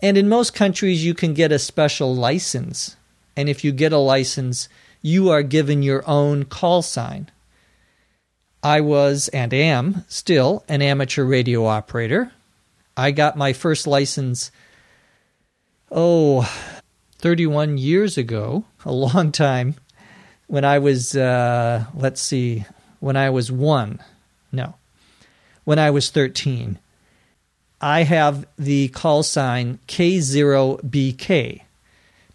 And 0.00 0.16
in 0.16 0.28
most 0.28 0.54
countries, 0.54 1.04
you 1.04 1.14
can 1.14 1.34
get 1.34 1.52
a 1.52 1.58
special 1.58 2.14
license. 2.14 2.96
And 3.36 3.48
if 3.48 3.64
you 3.64 3.72
get 3.72 3.92
a 3.92 3.98
license, 3.98 4.68
you 5.02 5.28
are 5.30 5.42
given 5.42 5.82
your 5.82 6.08
own 6.08 6.44
call 6.44 6.80
sign. 6.80 7.28
I 8.62 8.80
was 8.80 9.28
and 9.28 9.52
am 9.52 10.04
still 10.08 10.64
an 10.68 10.80
amateur 10.80 11.24
radio 11.24 11.66
operator. 11.66 12.32
I 12.96 13.10
got 13.10 13.36
my 13.36 13.52
first 13.52 13.86
license, 13.88 14.52
oh, 15.90 16.48
31 17.18 17.78
years 17.78 18.16
ago, 18.16 18.64
a 18.84 18.92
long 18.92 19.32
time, 19.32 19.74
when 20.46 20.64
I 20.64 20.78
was, 20.78 21.16
uh, 21.16 21.86
let's 21.94 22.22
see, 22.22 22.64
when 23.00 23.16
I 23.16 23.30
was 23.30 23.50
one. 23.50 23.98
No, 24.52 24.74
when 25.64 25.78
I 25.78 25.90
was 25.90 26.10
13. 26.10 26.78
I 27.80 28.04
have 28.04 28.46
the 28.56 28.88
call 28.88 29.24
sign 29.24 29.80
K0BK 29.88 31.62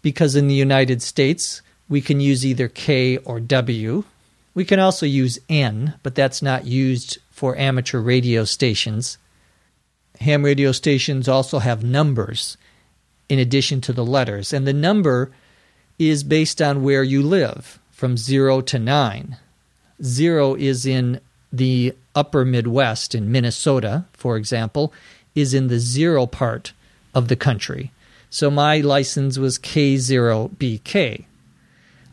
because 0.02 0.36
in 0.36 0.48
the 0.48 0.54
United 0.54 1.00
States, 1.00 1.62
we 1.88 2.00
can 2.00 2.20
use 2.20 2.44
either 2.44 2.68
K 2.68 3.16
or 3.18 3.40
W. 3.40 4.04
We 4.54 4.64
can 4.64 4.78
also 4.78 5.06
use 5.06 5.38
N, 5.48 5.94
but 6.02 6.14
that's 6.14 6.42
not 6.42 6.66
used 6.66 7.18
for 7.30 7.56
amateur 7.56 8.00
radio 8.00 8.44
stations. 8.44 9.18
Ham 10.20 10.44
radio 10.44 10.72
stations 10.72 11.28
also 11.28 11.60
have 11.60 11.84
numbers 11.84 12.56
in 13.28 13.38
addition 13.38 13.80
to 13.82 13.92
the 13.92 14.04
letters, 14.04 14.52
and 14.52 14.66
the 14.66 14.72
number 14.72 15.30
is 15.98 16.24
based 16.24 16.60
on 16.62 16.82
where 16.82 17.02
you 17.02 17.22
live 17.22 17.78
from 17.90 18.16
0 18.16 18.62
to 18.62 18.78
9. 18.78 19.36
0 20.02 20.54
is 20.54 20.86
in 20.86 21.20
the 21.52 21.94
upper 22.14 22.44
Midwest, 22.44 23.14
in 23.14 23.30
Minnesota, 23.30 24.04
for 24.12 24.36
example, 24.36 24.92
is 25.34 25.54
in 25.54 25.68
the 25.68 25.78
zero 25.78 26.26
part 26.26 26.72
of 27.14 27.28
the 27.28 27.36
country. 27.36 27.92
So 28.30 28.50
my 28.50 28.80
license 28.80 29.38
was 29.38 29.58
K0BK. 29.58 31.24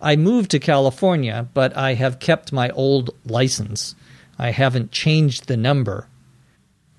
I 0.06 0.16
moved 0.16 0.52
to 0.52 0.60
California, 0.60 1.48
but 1.56 1.76
I 1.76 1.96
have 1.96 2.20
kept 2.20 2.54
my 2.54 2.70
old 2.70 3.10
license. 3.26 3.96
I 4.38 4.52
haven't 4.52 4.92
changed 4.92 5.48
the 5.48 5.58
number. 5.58 6.08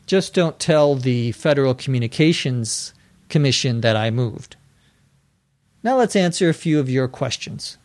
Just 0.07 0.35
don't 0.35 0.59
tell 0.59 0.97
the 0.97 1.31
Federal 1.31 1.73
Communications 1.73 2.93
Commission 3.29 3.81
that 3.83 3.95
I 3.95 4.11
moved. 4.11 4.57
Now 5.85 5.97
let's 5.97 6.17
answer 6.17 6.49
a 6.49 6.53
few 6.53 6.81
of 6.81 6.91
your 6.91 7.07
questions. 7.07 7.79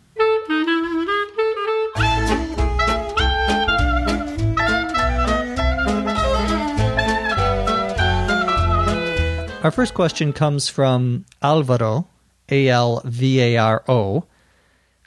Our 9.63 9.71
first 9.71 9.93
question 9.93 10.33
comes 10.33 10.67
from 10.67 11.25
Alvaro, 11.43 12.07
A 12.49 12.69
L 12.69 13.03
V 13.05 13.39
A 13.39 13.57
R 13.57 13.83
O, 13.87 14.23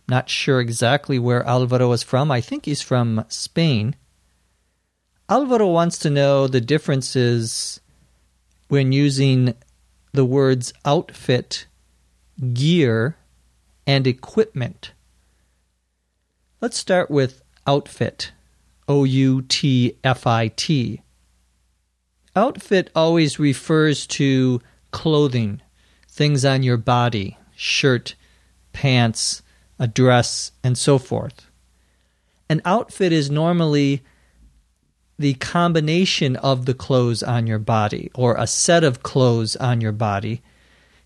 not 0.09 0.29
sure 0.29 0.61
exactly 0.61 1.19
where 1.19 1.47
Alvaro 1.47 1.93
is 1.93 2.03
from. 2.03 2.31
I 2.31 2.41
think 2.41 2.67
he's 2.67 2.83
from 2.83 3.25
Spain. 3.29 3.97
Alvaro 5.29 5.69
wants 5.69 5.99
to 5.99 6.11
know 6.11 6.47
the 6.47 6.61
differences 6.61 7.81
when 8.69 8.93
using 8.93 9.55
the 10.13 10.25
words 10.25 10.73
outfit, 10.85 11.67
gear, 12.53 13.17
and 13.87 14.07
equipment. 14.07 14.93
Let's 16.61 16.77
start 16.77 17.11
with 17.11 17.43
outfit. 17.67 18.33
O 18.87 19.05
U 19.05 19.43
T 19.43 19.97
F 20.05 20.27
I 20.27 20.49
T. 20.49 21.01
Outfit 22.37 22.91
always 22.95 23.39
refers 23.39 24.07
to 24.09 24.61
clothing, 24.91 25.63
things 26.09 26.45
on 26.45 26.63
your 26.63 26.77
body, 26.77 27.39
shirt, 27.57 28.15
pants, 28.73 29.43
a 29.79 29.87
dress, 29.87 30.53
and 30.63 30.79
so 30.79 30.99
forth. 30.99 31.51
An 32.49 32.61
outfit 32.65 33.13
is 33.13 33.31
normally 33.31 34.03
the 35.19 35.35
combination 35.35 36.37
of 36.37 36.67
the 36.67 36.75
clothes 36.75 37.23
on 37.23 37.47
your 37.47 37.59
body 37.59 38.11
or 38.15 38.35
a 38.37 38.47
set 38.47 38.85
of 38.85 39.03
clothes 39.03 39.57
on 39.57 39.81
your 39.81 39.93
body, 39.93 40.43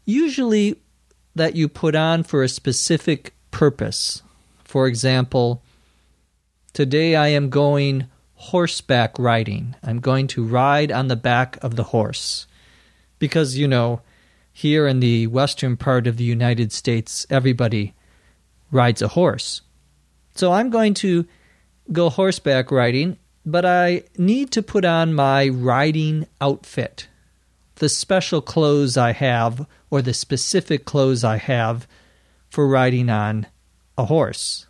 usually 0.05 0.81
that 1.35 1.55
you 1.55 1.69
put 1.69 1.95
on 1.95 2.23
for 2.23 2.43
a 2.43 2.49
specific 2.49 3.35
purpose. 3.51 4.23
For 4.65 4.87
example, 4.87 5.63
today 6.73 7.15
I 7.15 7.29
am 7.29 7.51
going 7.51 8.07
horseback 8.35 9.19
riding. 9.19 9.75
I'm 9.83 10.01
going 10.01 10.27
to 10.29 10.45
ride 10.45 10.93
on 10.93 11.09
the 11.09 11.17
back 11.17 11.59
of 11.63 11.77
the 11.77 11.85
horse. 11.85 12.47
Because, 13.19 13.57
you 13.57 13.67
know, 13.67 14.01
here 14.53 14.87
in 14.87 15.01
the 15.01 15.27
western 15.27 15.77
part 15.77 16.07
of 16.07 16.17
the 16.17 16.25
United 16.25 16.73
States, 16.73 17.27
everybody 17.31 17.95
rides 18.71 19.03
a 19.03 19.09
horse. 19.09 19.63
So 20.35 20.53
I'm 20.53 20.71
going 20.71 20.95
to 20.95 21.27
go 21.91 22.11
horseback 22.11 22.71
riding, 22.71 23.17
but 23.45 23.65
I 23.65 24.05
need 24.17 24.51
to 24.53 24.63
put 24.63 24.85
on 24.85 25.15
my 25.15 25.49
riding 25.49 26.27
outfit. 26.41 27.09
The 27.77 27.89
special 27.89 28.41
clothes 28.41 28.97
I 28.97 29.13
have, 29.13 29.67
or 29.91 30.03
the 30.03 30.15
specific 30.15 30.85
clothes 30.85 31.25
I 31.25 31.37
have 31.39 31.87
for 32.51 32.69
riding 32.69 33.09
on 33.09 33.47
a 33.97 34.05
horse. 34.05 34.67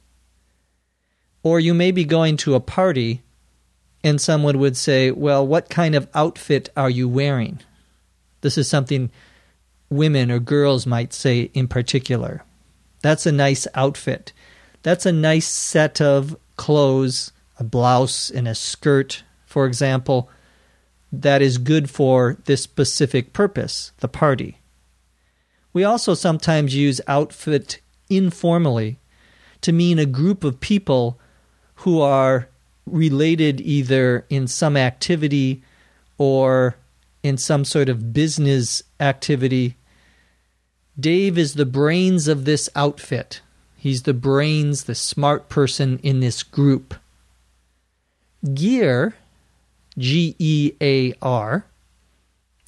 Or 1.43 1.61
you 1.61 1.75
may 1.75 1.91
be 1.91 2.05
going 2.05 2.37
to 2.39 2.55
a 2.55 2.61
party 2.61 3.23
and 4.05 4.21
someone 4.21 4.59
would 4.59 4.77
say, 4.77 5.11
Well, 5.11 5.47
what 5.47 5.69
kind 5.69 5.95
of 5.95 6.09
outfit 6.15 6.71
are 6.77 6.91
you 6.91 7.09
wearing? 7.09 7.61
This 8.41 8.57
is 8.57 8.69
something 8.69 9.11
women 9.91 10.31
or 10.31 10.39
girls 10.39 10.87
might 10.87 11.13
say 11.13 11.51
in 11.55 11.69
particular. 11.69 12.45
That's 13.03 13.27
a 13.27 13.33
nice 13.33 13.67
outfit. 13.75 14.33
That's 14.83 15.07
a 15.07 15.13
nice 15.13 15.47
set 15.47 16.01
of 16.01 16.37
clothes, 16.57 17.33
a 17.59 17.65
blouse 17.65 18.31
and 18.31 18.49
a 18.49 18.55
skirt, 18.55 19.23
for 19.47 19.67
example, 19.67 20.31
that 21.11 21.41
is 21.41 21.59
good 21.59 21.89
for 21.89 22.37
this 22.45 22.63
specific 22.63 23.33
purpose, 23.33 23.93
the 23.99 24.09
party. 24.09 24.59
We 25.73 25.85
also 25.85 26.15
sometimes 26.15 26.75
use 26.75 27.01
outfit 27.07 27.81
informally 28.11 28.99
to 29.61 29.73
mean 29.73 29.99
a 29.99 30.07
group 30.07 30.45
of 30.45 30.61
people 30.61 31.19
who 31.77 32.01
are 32.01 32.49
related 32.87 33.61
either 33.61 34.27
in 34.29 34.47
some 34.47 34.77
activity 34.77 35.63
or 36.17 36.77
in 37.23 37.37
some 37.37 37.65
sort 37.65 37.89
of 37.89 38.13
business 38.13 38.83
activity. 39.01 39.77
Dave 40.99 41.39
is 41.39 41.55
the 41.55 41.67
brains 41.67 42.29
of 42.29 42.45
this 42.45 42.69
outfit. 42.75 43.41
He's 43.77 44.03
the 44.03 44.15
brains, 44.15 44.85
the 44.85 44.95
smart 44.95 45.49
person 45.49 45.99
in 46.03 46.21
this 46.21 46.43
group. 46.43 46.95
Gear, 48.55 49.15
G 49.97 50.35
E 50.39 50.73
A 50.81 51.15
R, 51.23 51.67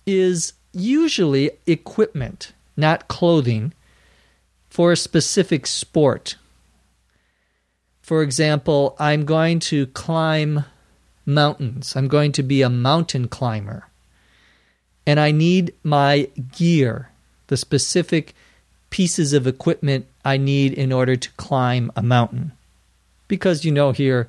is 0.06 0.52
usually 0.72 1.50
equipment, 1.66 2.52
not 2.76 3.08
clothing, 3.08 3.72
for 4.68 4.92
a 4.92 4.96
specific 4.96 5.66
sport 5.66 6.36
for 8.10 8.24
example, 8.24 8.96
I'm 8.98 9.24
going 9.24 9.60
to 9.70 9.86
climb 9.86 10.64
mountains. 11.24 11.94
I'm 11.94 12.08
going 12.08 12.32
to 12.32 12.42
be 12.42 12.60
a 12.60 12.68
mountain 12.68 13.28
climber. 13.28 13.86
And 15.06 15.20
I 15.20 15.30
need 15.30 15.74
my 15.84 16.28
gear, 16.50 17.09
the 17.50 17.56
specific 17.56 18.32
pieces 18.90 19.32
of 19.32 19.44
equipment 19.44 20.06
I 20.24 20.36
need 20.36 20.72
in 20.72 20.92
order 20.92 21.16
to 21.16 21.30
climb 21.32 21.90
a 21.96 22.02
mountain. 22.02 22.52
Because 23.26 23.64
you 23.64 23.72
know, 23.72 23.90
here 23.90 24.28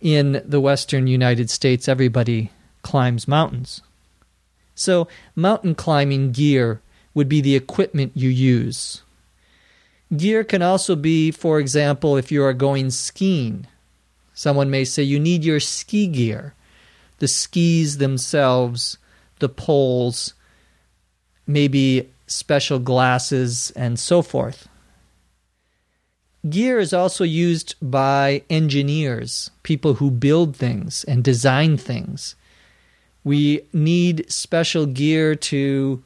in 0.00 0.42
the 0.44 0.60
western 0.60 1.06
United 1.06 1.50
States, 1.50 1.88
everybody 1.88 2.50
climbs 2.82 3.28
mountains. 3.28 3.80
So, 4.74 5.06
mountain 5.36 5.76
climbing 5.76 6.32
gear 6.32 6.80
would 7.14 7.28
be 7.28 7.40
the 7.40 7.54
equipment 7.54 8.10
you 8.16 8.28
use. 8.28 9.02
Gear 10.16 10.42
can 10.42 10.62
also 10.62 10.96
be, 10.96 11.30
for 11.30 11.60
example, 11.60 12.16
if 12.16 12.32
you 12.32 12.42
are 12.42 12.52
going 12.52 12.90
skiing. 12.90 13.68
Someone 14.34 14.68
may 14.68 14.84
say 14.84 15.04
you 15.04 15.20
need 15.20 15.44
your 15.44 15.60
ski 15.60 16.08
gear. 16.08 16.54
The 17.20 17.28
skis 17.28 17.98
themselves, 17.98 18.98
the 19.38 19.48
poles, 19.48 20.34
maybe 21.46 22.08
special 22.32 22.78
glasses, 22.78 23.72
and 23.76 23.98
so 23.98 24.22
forth. 24.22 24.68
Gear 26.48 26.80
is 26.80 26.92
also 26.92 27.22
used 27.22 27.76
by 27.80 28.42
engineers, 28.50 29.50
people 29.62 29.94
who 29.94 30.10
build 30.10 30.56
things 30.56 31.04
and 31.04 31.22
design 31.22 31.76
things. 31.76 32.34
We 33.22 33.62
need 33.72 34.30
special 34.30 34.86
gear 34.86 35.36
to 35.36 36.02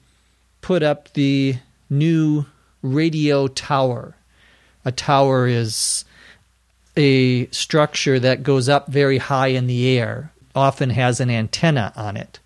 put 0.61 0.83
up 0.83 1.13
the 1.15 1.57
new 1.89 2.45
radio 2.83 3.47
tower. 3.49 4.17
A 4.85 4.93
tower 4.93 5.47
is 5.47 6.05
a 6.97 7.47
structure 7.47 8.19
that 8.21 8.43
goes 8.43 8.69
up 8.69 8.89
very 8.89 9.19
high 9.19 9.49
in 9.49 9.67
the 9.67 9.99
air, 9.99 10.33
often 10.55 10.91
has 10.91 11.19
an 11.21 11.31
antenna 11.31 11.93
on 11.97 12.17
it. 12.17 12.41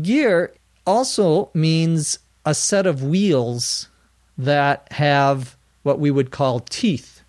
Gear 0.00 0.52
also 0.86 1.50
means 1.54 2.18
a 2.44 2.54
set 2.54 2.86
of 2.86 3.02
wheels 3.02 3.88
that 4.36 4.86
have 4.92 5.56
what 5.82 5.98
we 5.98 6.10
would 6.10 6.30
call 6.30 6.60
teeth 6.60 7.22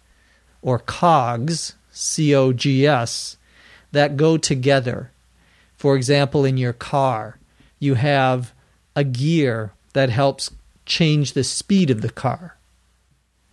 or 0.62 0.80
cogs, 0.80 1.76
C 1.92 2.34
O 2.34 2.52
G 2.54 2.86
S, 2.88 3.38
that 3.92 4.18
go 4.18 4.38
together. 4.38 5.12
For 5.78 5.96
example, 5.96 6.46
in 6.46 6.58
your 6.58 6.74
car, 6.74 7.38
you 7.80 7.96
have 7.96 8.54
a 8.96 9.04
gear 9.04 9.74
that 9.94 10.10
helps 10.10 10.52
change 10.86 11.34
the 11.34 11.44
speed 11.44 11.90
of 11.90 12.02
the 12.02 12.10
car. 12.10 12.58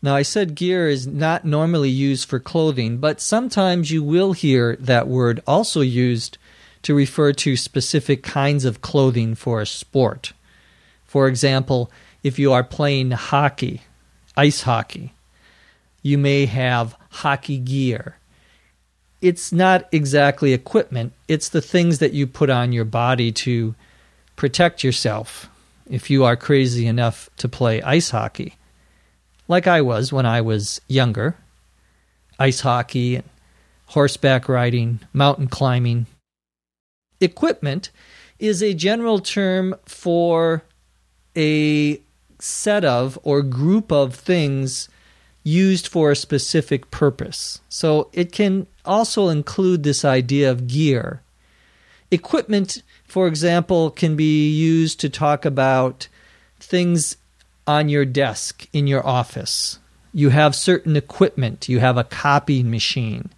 Now, 0.00 0.16
I 0.16 0.22
said 0.22 0.56
gear 0.56 0.88
is 0.88 1.06
not 1.06 1.44
normally 1.44 1.90
used 1.90 2.28
for 2.28 2.40
clothing, 2.40 2.98
but 2.98 3.20
sometimes 3.20 3.90
you 3.92 4.02
will 4.02 4.32
hear 4.32 4.76
that 4.76 5.06
word 5.06 5.40
also 5.46 5.80
used 5.80 6.38
to 6.82 6.94
refer 6.94 7.32
to 7.32 7.56
specific 7.56 8.24
kinds 8.24 8.64
of 8.64 8.80
clothing 8.80 9.36
for 9.36 9.60
a 9.60 9.66
sport. 9.66 10.32
For 11.12 11.28
example, 11.28 11.92
if 12.22 12.38
you 12.38 12.54
are 12.54 12.64
playing 12.64 13.10
hockey, 13.10 13.82
ice 14.34 14.62
hockey, 14.62 15.12
you 16.00 16.16
may 16.16 16.46
have 16.46 16.96
hockey 17.10 17.58
gear. 17.58 18.16
It's 19.20 19.52
not 19.52 19.86
exactly 19.92 20.54
equipment, 20.54 21.12
it's 21.28 21.50
the 21.50 21.60
things 21.60 21.98
that 21.98 22.14
you 22.14 22.26
put 22.26 22.48
on 22.48 22.72
your 22.72 22.86
body 22.86 23.30
to 23.44 23.74
protect 24.36 24.82
yourself 24.82 25.50
if 25.86 26.08
you 26.08 26.24
are 26.24 26.34
crazy 26.34 26.86
enough 26.86 27.28
to 27.36 27.46
play 27.46 27.82
ice 27.82 28.08
hockey, 28.08 28.54
like 29.48 29.66
I 29.66 29.82
was 29.82 30.14
when 30.14 30.24
I 30.24 30.40
was 30.40 30.80
younger. 30.88 31.36
Ice 32.38 32.60
hockey 32.60 33.20
horseback 33.88 34.48
riding, 34.48 35.00
mountain 35.12 35.48
climbing. 35.48 36.06
Equipment 37.20 37.90
is 38.38 38.62
a 38.62 38.72
general 38.72 39.18
term 39.18 39.74
for 39.84 40.62
a 41.36 42.00
set 42.38 42.84
of 42.84 43.18
or 43.22 43.42
group 43.42 43.92
of 43.92 44.14
things 44.14 44.88
used 45.44 45.88
for 45.88 46.10
a 46.10 46.16
specific 46.16 46.90
purpose. 46.90 47.60
So 47.68 48.08
it 48.12 48.32
can 48.32 48.66
also 48.84 49.28
include 49.28 49.82
this 49.82 50.04
idea 50.04 50.50
of 50.50 50.66
gear. 50.66 51.22
Equipment 52.10 52.82
for 53.12 53.26
example, 53.26 53.90
can 53.90 54.16
be 54.16 54.48
used 54.48 54.98
to 55.00 55.10
talk 55.10 55.44
about 55.44 56.08
things 56.58 57.18
on 57.66 57.90
your 57.90 58.06
desk 58.06 58.66
in 58.72 58.86
your 58.86 59.06
office. 59.06 59.78
You 60.14 60.30
have 60.30 60.54
certain 60.54 60.96
equipment, 60.96 61.68
you 61.68 61.78
have 61.80 61.98
a 61.98 62.04
copying 62.04 62.70
machine, 62.70 63.28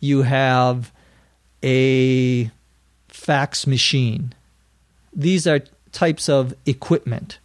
you 0.00 0.22
have 0.22 0.90
a 1.62 2.50
fax 3.08 3.66
machine. 3.66 4.32
These 5.12 5.46
are 5.46 5.60
types 5.94 6.28
of 6.28 6.54
equipment. 6.66 7.38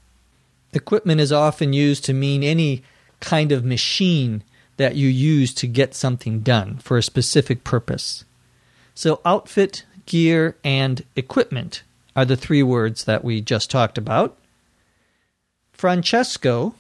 Equipment 0.73 1.21
is 1.21 1.31
often 1.31 1.71
used 1.71 2.03
to 2.05 2.13
mean 2.13 2.43
any 2.43 2.83
kind 3.19 3.51
of 3.51 3.63
machine 3.63 4.43
that 4.77 4.95
you 4.95 5.07
use 5.07 5.53
to 5.53 5.67
get 5.67 5.95
something 5.95 6.41
done 6.41 6.77
for 6.77 6.97
a 6.97 7.03
specific 7.03 7.63
purpose. 7.63 8.23
So, 8.95 9.21
outfit 9.23 9.85
gear, 10.05 10.57
and 10.63 11.03
equipment 11.15 11.83
are 12.15 12.25
the 12.25 12.35
three 12.35 12.63
words 12.63 13.05
that 13.05 13.23
we 13.23 13.39
just 13.39 13.69
talked 13.69 13.97
about. 13.97 14.37
Francesco, 15.71 16.75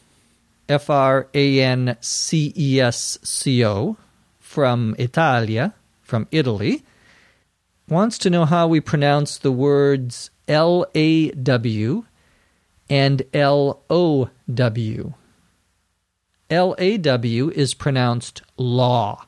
F 0.67 0.89
R 0.89 1.27
A 1.33 1.61
N 1.61 1.95
C 2.01 2.53
E 2.57 2.81
S 2.81 3.17
C 3.23 3.65
O, 3.65 3.95
from 4.39 4.95
Italia, 4.99 5.73
from 6.01 6.27
Italy, 6.31 6.83
wants 7.87 8.17
to 8.17 8.29
know 8.29 8.45
how 8.45 8.67
we 8.67 8.81
pronounce 8.81 9.37
the 9.37 9.51
words 9.51 10.31
L 10.49 10.85
A 10.95 11.29
W 11.29 12.05
and 12.89 13.21
L 13.33 13.83
O 13.89 14.29
W. 14.51 15.13
L 16.49 16.75
A 16.79 16.97
W 16.97 17.51
is 17.51 17.75
pronounced 17.75 18.41
law. 18.57 19.25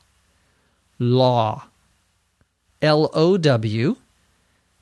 Law. 0.98 1.66
L 2.82 3.08
O 3.14 3.36
W 3.36 3.96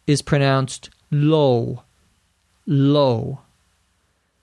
is 0.07 0.23
pronounced 0.23 0.89
low. 1.11 1.83
Low. 2.67 3.41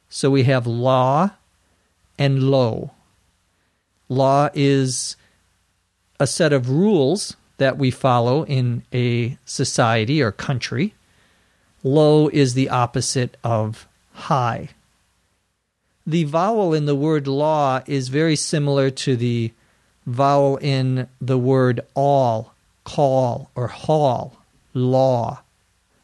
So 0.07 0.29
we 0.29 0.43
have 0.43 0.67
law 0.67 1.31
and 2.19 2.43
low. 2.43 2.91
Law 4.07 4.49
is 4.53 5.17
a 6.19 6.27
set 6.27 6.53
of 6.53 6.69
rules 6.69 7.35
that 7.57 7.77
we 7.77 7.89
follow 7.89 8.45
in 8.45 8.83
a 8.93 9.37
society 9.45 10.21
or 10.21 10.31
country. 10.31 10.93
Low 11.83 12.27
is 12.27 12.53
the 12.53 12.69
opposite 12.69 13.37
of 13.43 13.87
high. 14.13 14.69
The 16.05 16.23
vowel 16.23 16.73
in 16.73 16.85
the 16.85 16.95
word 16.95 17.27
law 17.27 17.81
is 17.85 18.07
very 18.07 18.35
similar 18.35 18.89
to 18.89 19.15
the 19.15 19.51
vowel 20.05 20.57
in 20.57 21.07
the 21.19 21.37
word 21.37 21.81
all, 21.93 22.53
call, 22.83 23.51
or 23.55 23.67
hall, 23.67 24.37
law, 24.73 25.41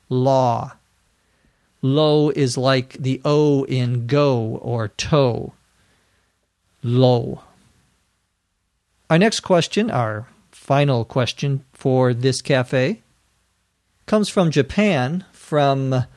law. 0.09 0.73
Low 1.81 2.29
is 2.29 2.57
like 2.57 2.93
the 2.93 3.21
O 3.25 3.63
in 3.65 4.07
go 4.07 4.59
or 4.61 4.89
toe. 4.89 5.53
Low. 6.81 7.43
Our 9.09 9.17
next 9.17 9.41
question, 9.41 9.89
our 9.89 10.27
final 10.51 11.05
question 11.05 11.63
for 11.73 12.13
this 12.13 12.41
cafe, 12.41 13.01
comes 14.05 14.29
from 14.29 14.51
Japan, 14.51 15.25
from 15.53 16.07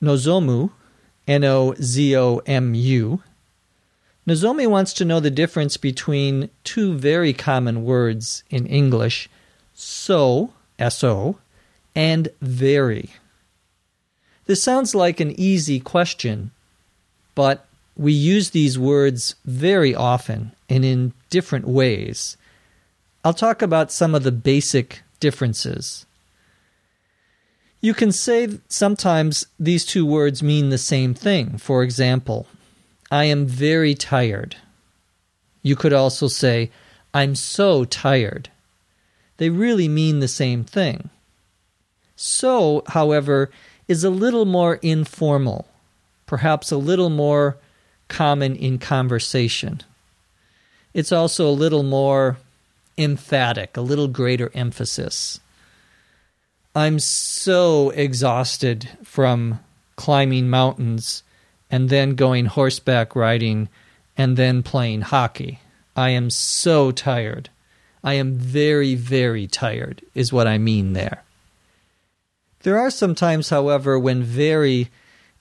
Nozomu, 0.00 0.70
N 1.26 1.42
O 1.42 1.74
Z 1.82 2.16
O 2.16 2.40
M 2.46 2.74
U. 2.74 3.20
Nozomi 4.24 4.68
wants 4.68 4.92
to 4.92 5.04
know 5.04 5.18
the 5.18 5.32
difference 5.32 5.76
between 5.76 6.48
two 6.62 6.94
very 6.94 7.32
common 7.32 7.84
words 7.84 8.44
in 8.50 8.66
English, 8.68 9.28
so, 9.74 10.52
S 10.78 11.02
O, 11.02 11.38
and 11.96 12.28
very. 12.40 13.10
This 14.46 14.62
sounds 14.62 14.94
like 14.94 15.18
an 15.18 15.34
easy 15.36 15.80
question, 15.80 16.52
but 17.34 17.66
we 17.96 18.12
use 18.12 18.50
these 18.50 18.78
words 18.78 19.34
very 19.44 19.92
often 19.92 20.52
and 20.68 20.84
in 20.84 21.14
different 21.30 21.66
ways. 21.66 22.36
I'll 23.24 23.34
talk 23.34 23.60
about 23.60 23.90
some 23.90 24.14
of 24.14 24.22
the 24.22 24.30
basic 24.30 25.02
differences. 25.18 26.06
You 27.80 27.94
can 27.94 28.10
say 28.10 28.58
sometimes 28.68 29.46
these 29.58 29.84
two 29.84 30.04
words 30.04 30.42
mean 30.42 30.70
the 30.70 30.78
same 30.78 31.14
thing. 31.14 31.58
For 31.58 31.82
example, 31.82 32.46
I 33.10 33.24
am 33.24 33.46
very 33.46 33.94
tired. 33.94 34.56
You 35.62 35.76
could 35.76 35.92
also 35.92 36.28
say, 36.28 36.70
I'm 37.14 37.34
so 37.34 37.84
tired. 37.84 38.50
They 39.36 39.50
really 39.50 39.88
mean 39.88 40.18
the 40.18 40.28
same 40.28 40.64
thing. 40.64 41.10
So, 42.16 42.82
however, 42.88 43.50
is 43.86 44.02
a 44.02 44.10
little 44.10 44.44
more 44.44 44.76
informal, 44.82 45.68
perhaps 46.26 46.72
a 46.72 46.76
little 46.76 47.10
more 47.10 47.56
common 48.08 48.56
in 48.56 48.78
conversation. 48.78 49.82
It's 50.92 51.12
also 51.12 51.48
a 51.48 51.50
little 51.50 51.84
more 51.84 52.38
emphatic, 52.96 53.76
a 53.76 53.80
little 53.80 54.08
greater 54.08 54.50
emphasis. 54.52 55.38
I'm 56.74 56.98
so 56.98 57.90
exhausted 57.90 58.88
from 59.02 59.60
climbing 59.96 60.48
mountains 60.48 61.22
and 61.70 61.88
then 61.88 62.14
going 62.14 62.46
horseback 62.46 63.16
riding 63.16 63.68
and 64.16 64.36
then 64.36 64.62
playing 64.62 65.02
hockey. 65.02 65.60
I 65.96 66.10
am 66.10 66.30
so 66.30 66.90
tired. 66.90 67.50
I 68.04 68.14
am 68.14 68.34
very, 68.34 68.94
very 68.94 69.46
tired, 69.46 70.02
is 70.14 70.32
what 70.32 70.46
I 70.46 70.58
mean 70.58 70.92
there. 70.92 71.24
There 72.60 72.78
are 72.78 72.90
some 72.90 73.14
times, 73.14 73.50
however, 73.50 73.98
when 73.98 74.22
very 74.22 74.88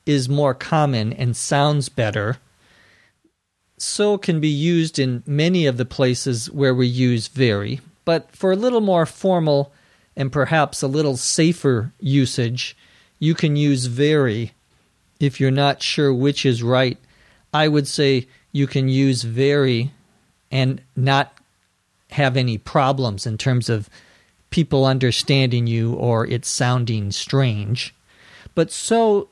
is 0.05 0.27
more 0.27 0.53
common 0.53 1.13
and 1.13 1.35
sounds 1.35 1.89
better 1.89 2.37
so 3.77 4.17
can 4.17 4.39
be 4.39 4.49
used 4.49 4.97
in 4.97 5.23
many 5.25 5.65
of 5.65 5.77
the 5.77 5.85
places 5.85 6.49
where 6.51 6.73
we 6.73 6.87
use 6.87 7.27
very, 7.27 7.79
but 8.05 8.35
for 8.35 8.51
a 8.51 8.55
little 8.55 8.81
more 8.81 9.05
formal 9.05 9.71
and 10.17 10.31
perhaps 10.31 10.81
a 10.81 10.87
little 10.87 11.15
safer 11.15 11.93
usage, 12.01 12.75
you 13.19 13.35
can 13.35 13.55
use 13.55 13.85
very. 13.85 14.51
If 15.19 15.39
you're 15.39 15.51
not 15.51 15.83
sure 15.83 16.13
which 16.13 16.45
is 16.45 16.63
right, 16.63 16.97
I 17.53 17.67
would 17.67 17.87
say 17.87 18.27
you 18.51 18.67
can 18.67 18.89
use 18.89 19.21
very 19.21 19.91
and 20.51 20.81
not 20.95 21.37
have 22.11 22.35
any 22.35 22.57
problems 22.57 23.27
in 23.27 23.37
terms 23.37 23.69
of 23.69 23.89
people 24.49 24.85
understanding 24.85 25.67
you 25.67 25.93
or 25.93 26.25
it 26.25 26.45
sounding 26.45 27.11
strange. 27.11 27.93
But 28.55 28.71
so 28.71 29.29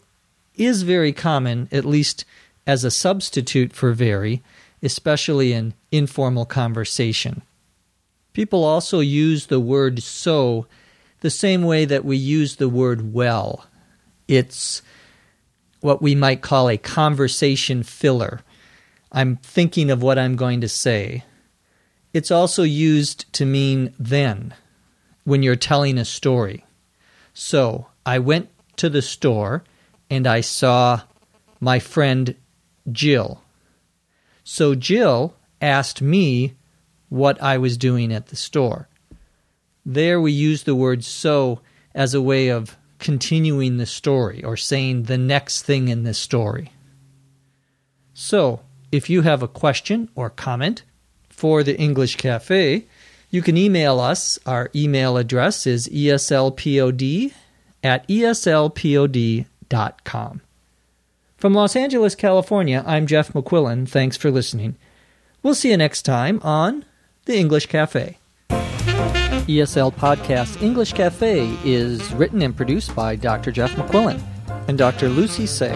is 0.55 0.83
very 0.83 1.13
common, 1.13 1.67
at 1.71 1.85
least 1.85 2.25
as 2.67 2.83
a 2.83 2.91
substitute 2.91 3.73
for 3.73 3.91
very, 3.93 4.43
especially 4.83 5.51
in 5.51 5.73
informal 5.91 6.45
conversation. 6.45 7.41
People 8.35 8.65
also 8.65 8.99
use 8.99 9.45
the 9.45 9.61
word 9.61 10.03
so 10.03 10.67
the 11.21 11.29
same 11.29 11.63
way 11.63 11.85
that 11.85 12.03
we 12.03 12.17
use 12.17 12.57
the 12.57 12.67
word 12.67 13.13
well. 13.13 13.65
It's 14.27 14.81
what 15.79 16.01
we 16.01 16.15
might 16.15 16.41
call 16.41 16.69
a 16.69 16.77
conversation 16.77 17.81
filler. 17.81 18.41
I'm 19.09 19.37
thinking 19.37 19.89
of 19.89 20.03
what 20.03 20.19
I'm 20.19 20.35
going 20.35 20.59
to 20.59 20.67
say. 20.67 21.23
It's 22.11 22.29
also 22.29 22.63
used 22.63 23.31
to 23.35 23.45
mean 23.45 23.93
then, 23.97 24.53
when 25.23 25.41
you're 25.41 25.55
telling 25.55 25.97
a 25.97 26.03
story. 26.03 26.65
So, 27.33 27.87
I 28.05 28.19
went 28.19 28.49
to 28.75 28.89
the 28.89 29.01
store 29.01 29.63
and 30.09 30.27
I 30.27 30.41
saw 30.41 31.03
my 31.61 31.79
friend 31.79 32.35
Jill. 32.91 33.41
So 34.43 34.75
Jill 34.75 35.35
asked 35.61 36.01
me 36.01 36.55
what 37.09 37.41
I 37.41 37.57
was 37.57 37.77
doing 37.77 38.13
at 38.13 38.27
the 38.27 38.35
store. 38.35 38.87
There 39.85 40.19
we 40.19 40.31
use 40.31 40.63
the 40.63 40.75
word 40.75 41.03
so 41.03 41.61
as 41.93 42.13
a 42.13 42.21
way 42.21 42.49
of 42.49 42.77
continuing 42.99 43.77
the 43.77 43.85
story 43.85 44.43
or 44.43 44.57
saying 44.57 45.03
the 45.03 45.17
next 45.17 45.61
thing 45.63 45.87
in 45.87 46.03
this 46.03 46.17
story. 46.17 46.71
So, 48.13 48.61
if 48.91 49.09
you 49.09 49.21
have 49.23 49.43
a 49.43 49.47
question 49.47 50.09
or 50.15 50.29
comment 50.29 50.83
for 51.29 51.63
the 51.63 51.77
English 51.77 52.15
Cafe, 52.15 52.85
you 53.29 53.41
can 53.41 53.57
email 53.57 53.99
us. 53.99 54.39
Our 54.45 54.71
email 54.73 55.17
address 55.17 55.67
is 55.67 55.89
eslpod 55.89 57.33
at 57.83 58.07
eslpod.com. 58.07 59.51
From 61.37 61.53
Los 61.53 61.75
Angeles, 61.75 62.15
California, 62.15 62.83
I'm 62.87 63.05
Jeff 63.05 63.33
McQuillan. 63.33 63.87
Thanks 63.87 64.15
for 64.17 64.31
listening. 64.31 64.77
We'll 65.43 65.53
see 65.53 65.69
you 65.71 65.77
next 65.77 66.03
time 66.03 66.39
on 66.41 66.85
The 67.25 67.39
English 67.39 67.65
Cafe. 67.65 68.19
ESL 68.49 69.95
Podcast 69.95 70.61
English 70.61 70.93
Cafe 70.93 71.57
is 71.63 72.13
written 72.13 72.43
and 72.43 72.55
produced 72.55 72.95
by 72.95 73.15
Dr. 73.15 73.51
Jeff 73.51 73.71
McQuillan 73.71 74.21
and 74.67 74.77
Dr. 74.77 75.09
Lucy 75.09 75.47
Tse. 75.47 75.71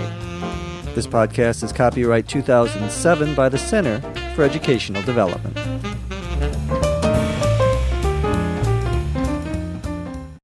This 0.93 1.07
podcast 1.07 1.63
is 1.63 1.73
copyright 1.73 2.27
2007 2.27 3.33
by 3.33 3.49
the 3.49 3.57
Center 3.57 3.99
for 4.35 4.43
Educational 4.43 5.01
Development. 5.01 5.57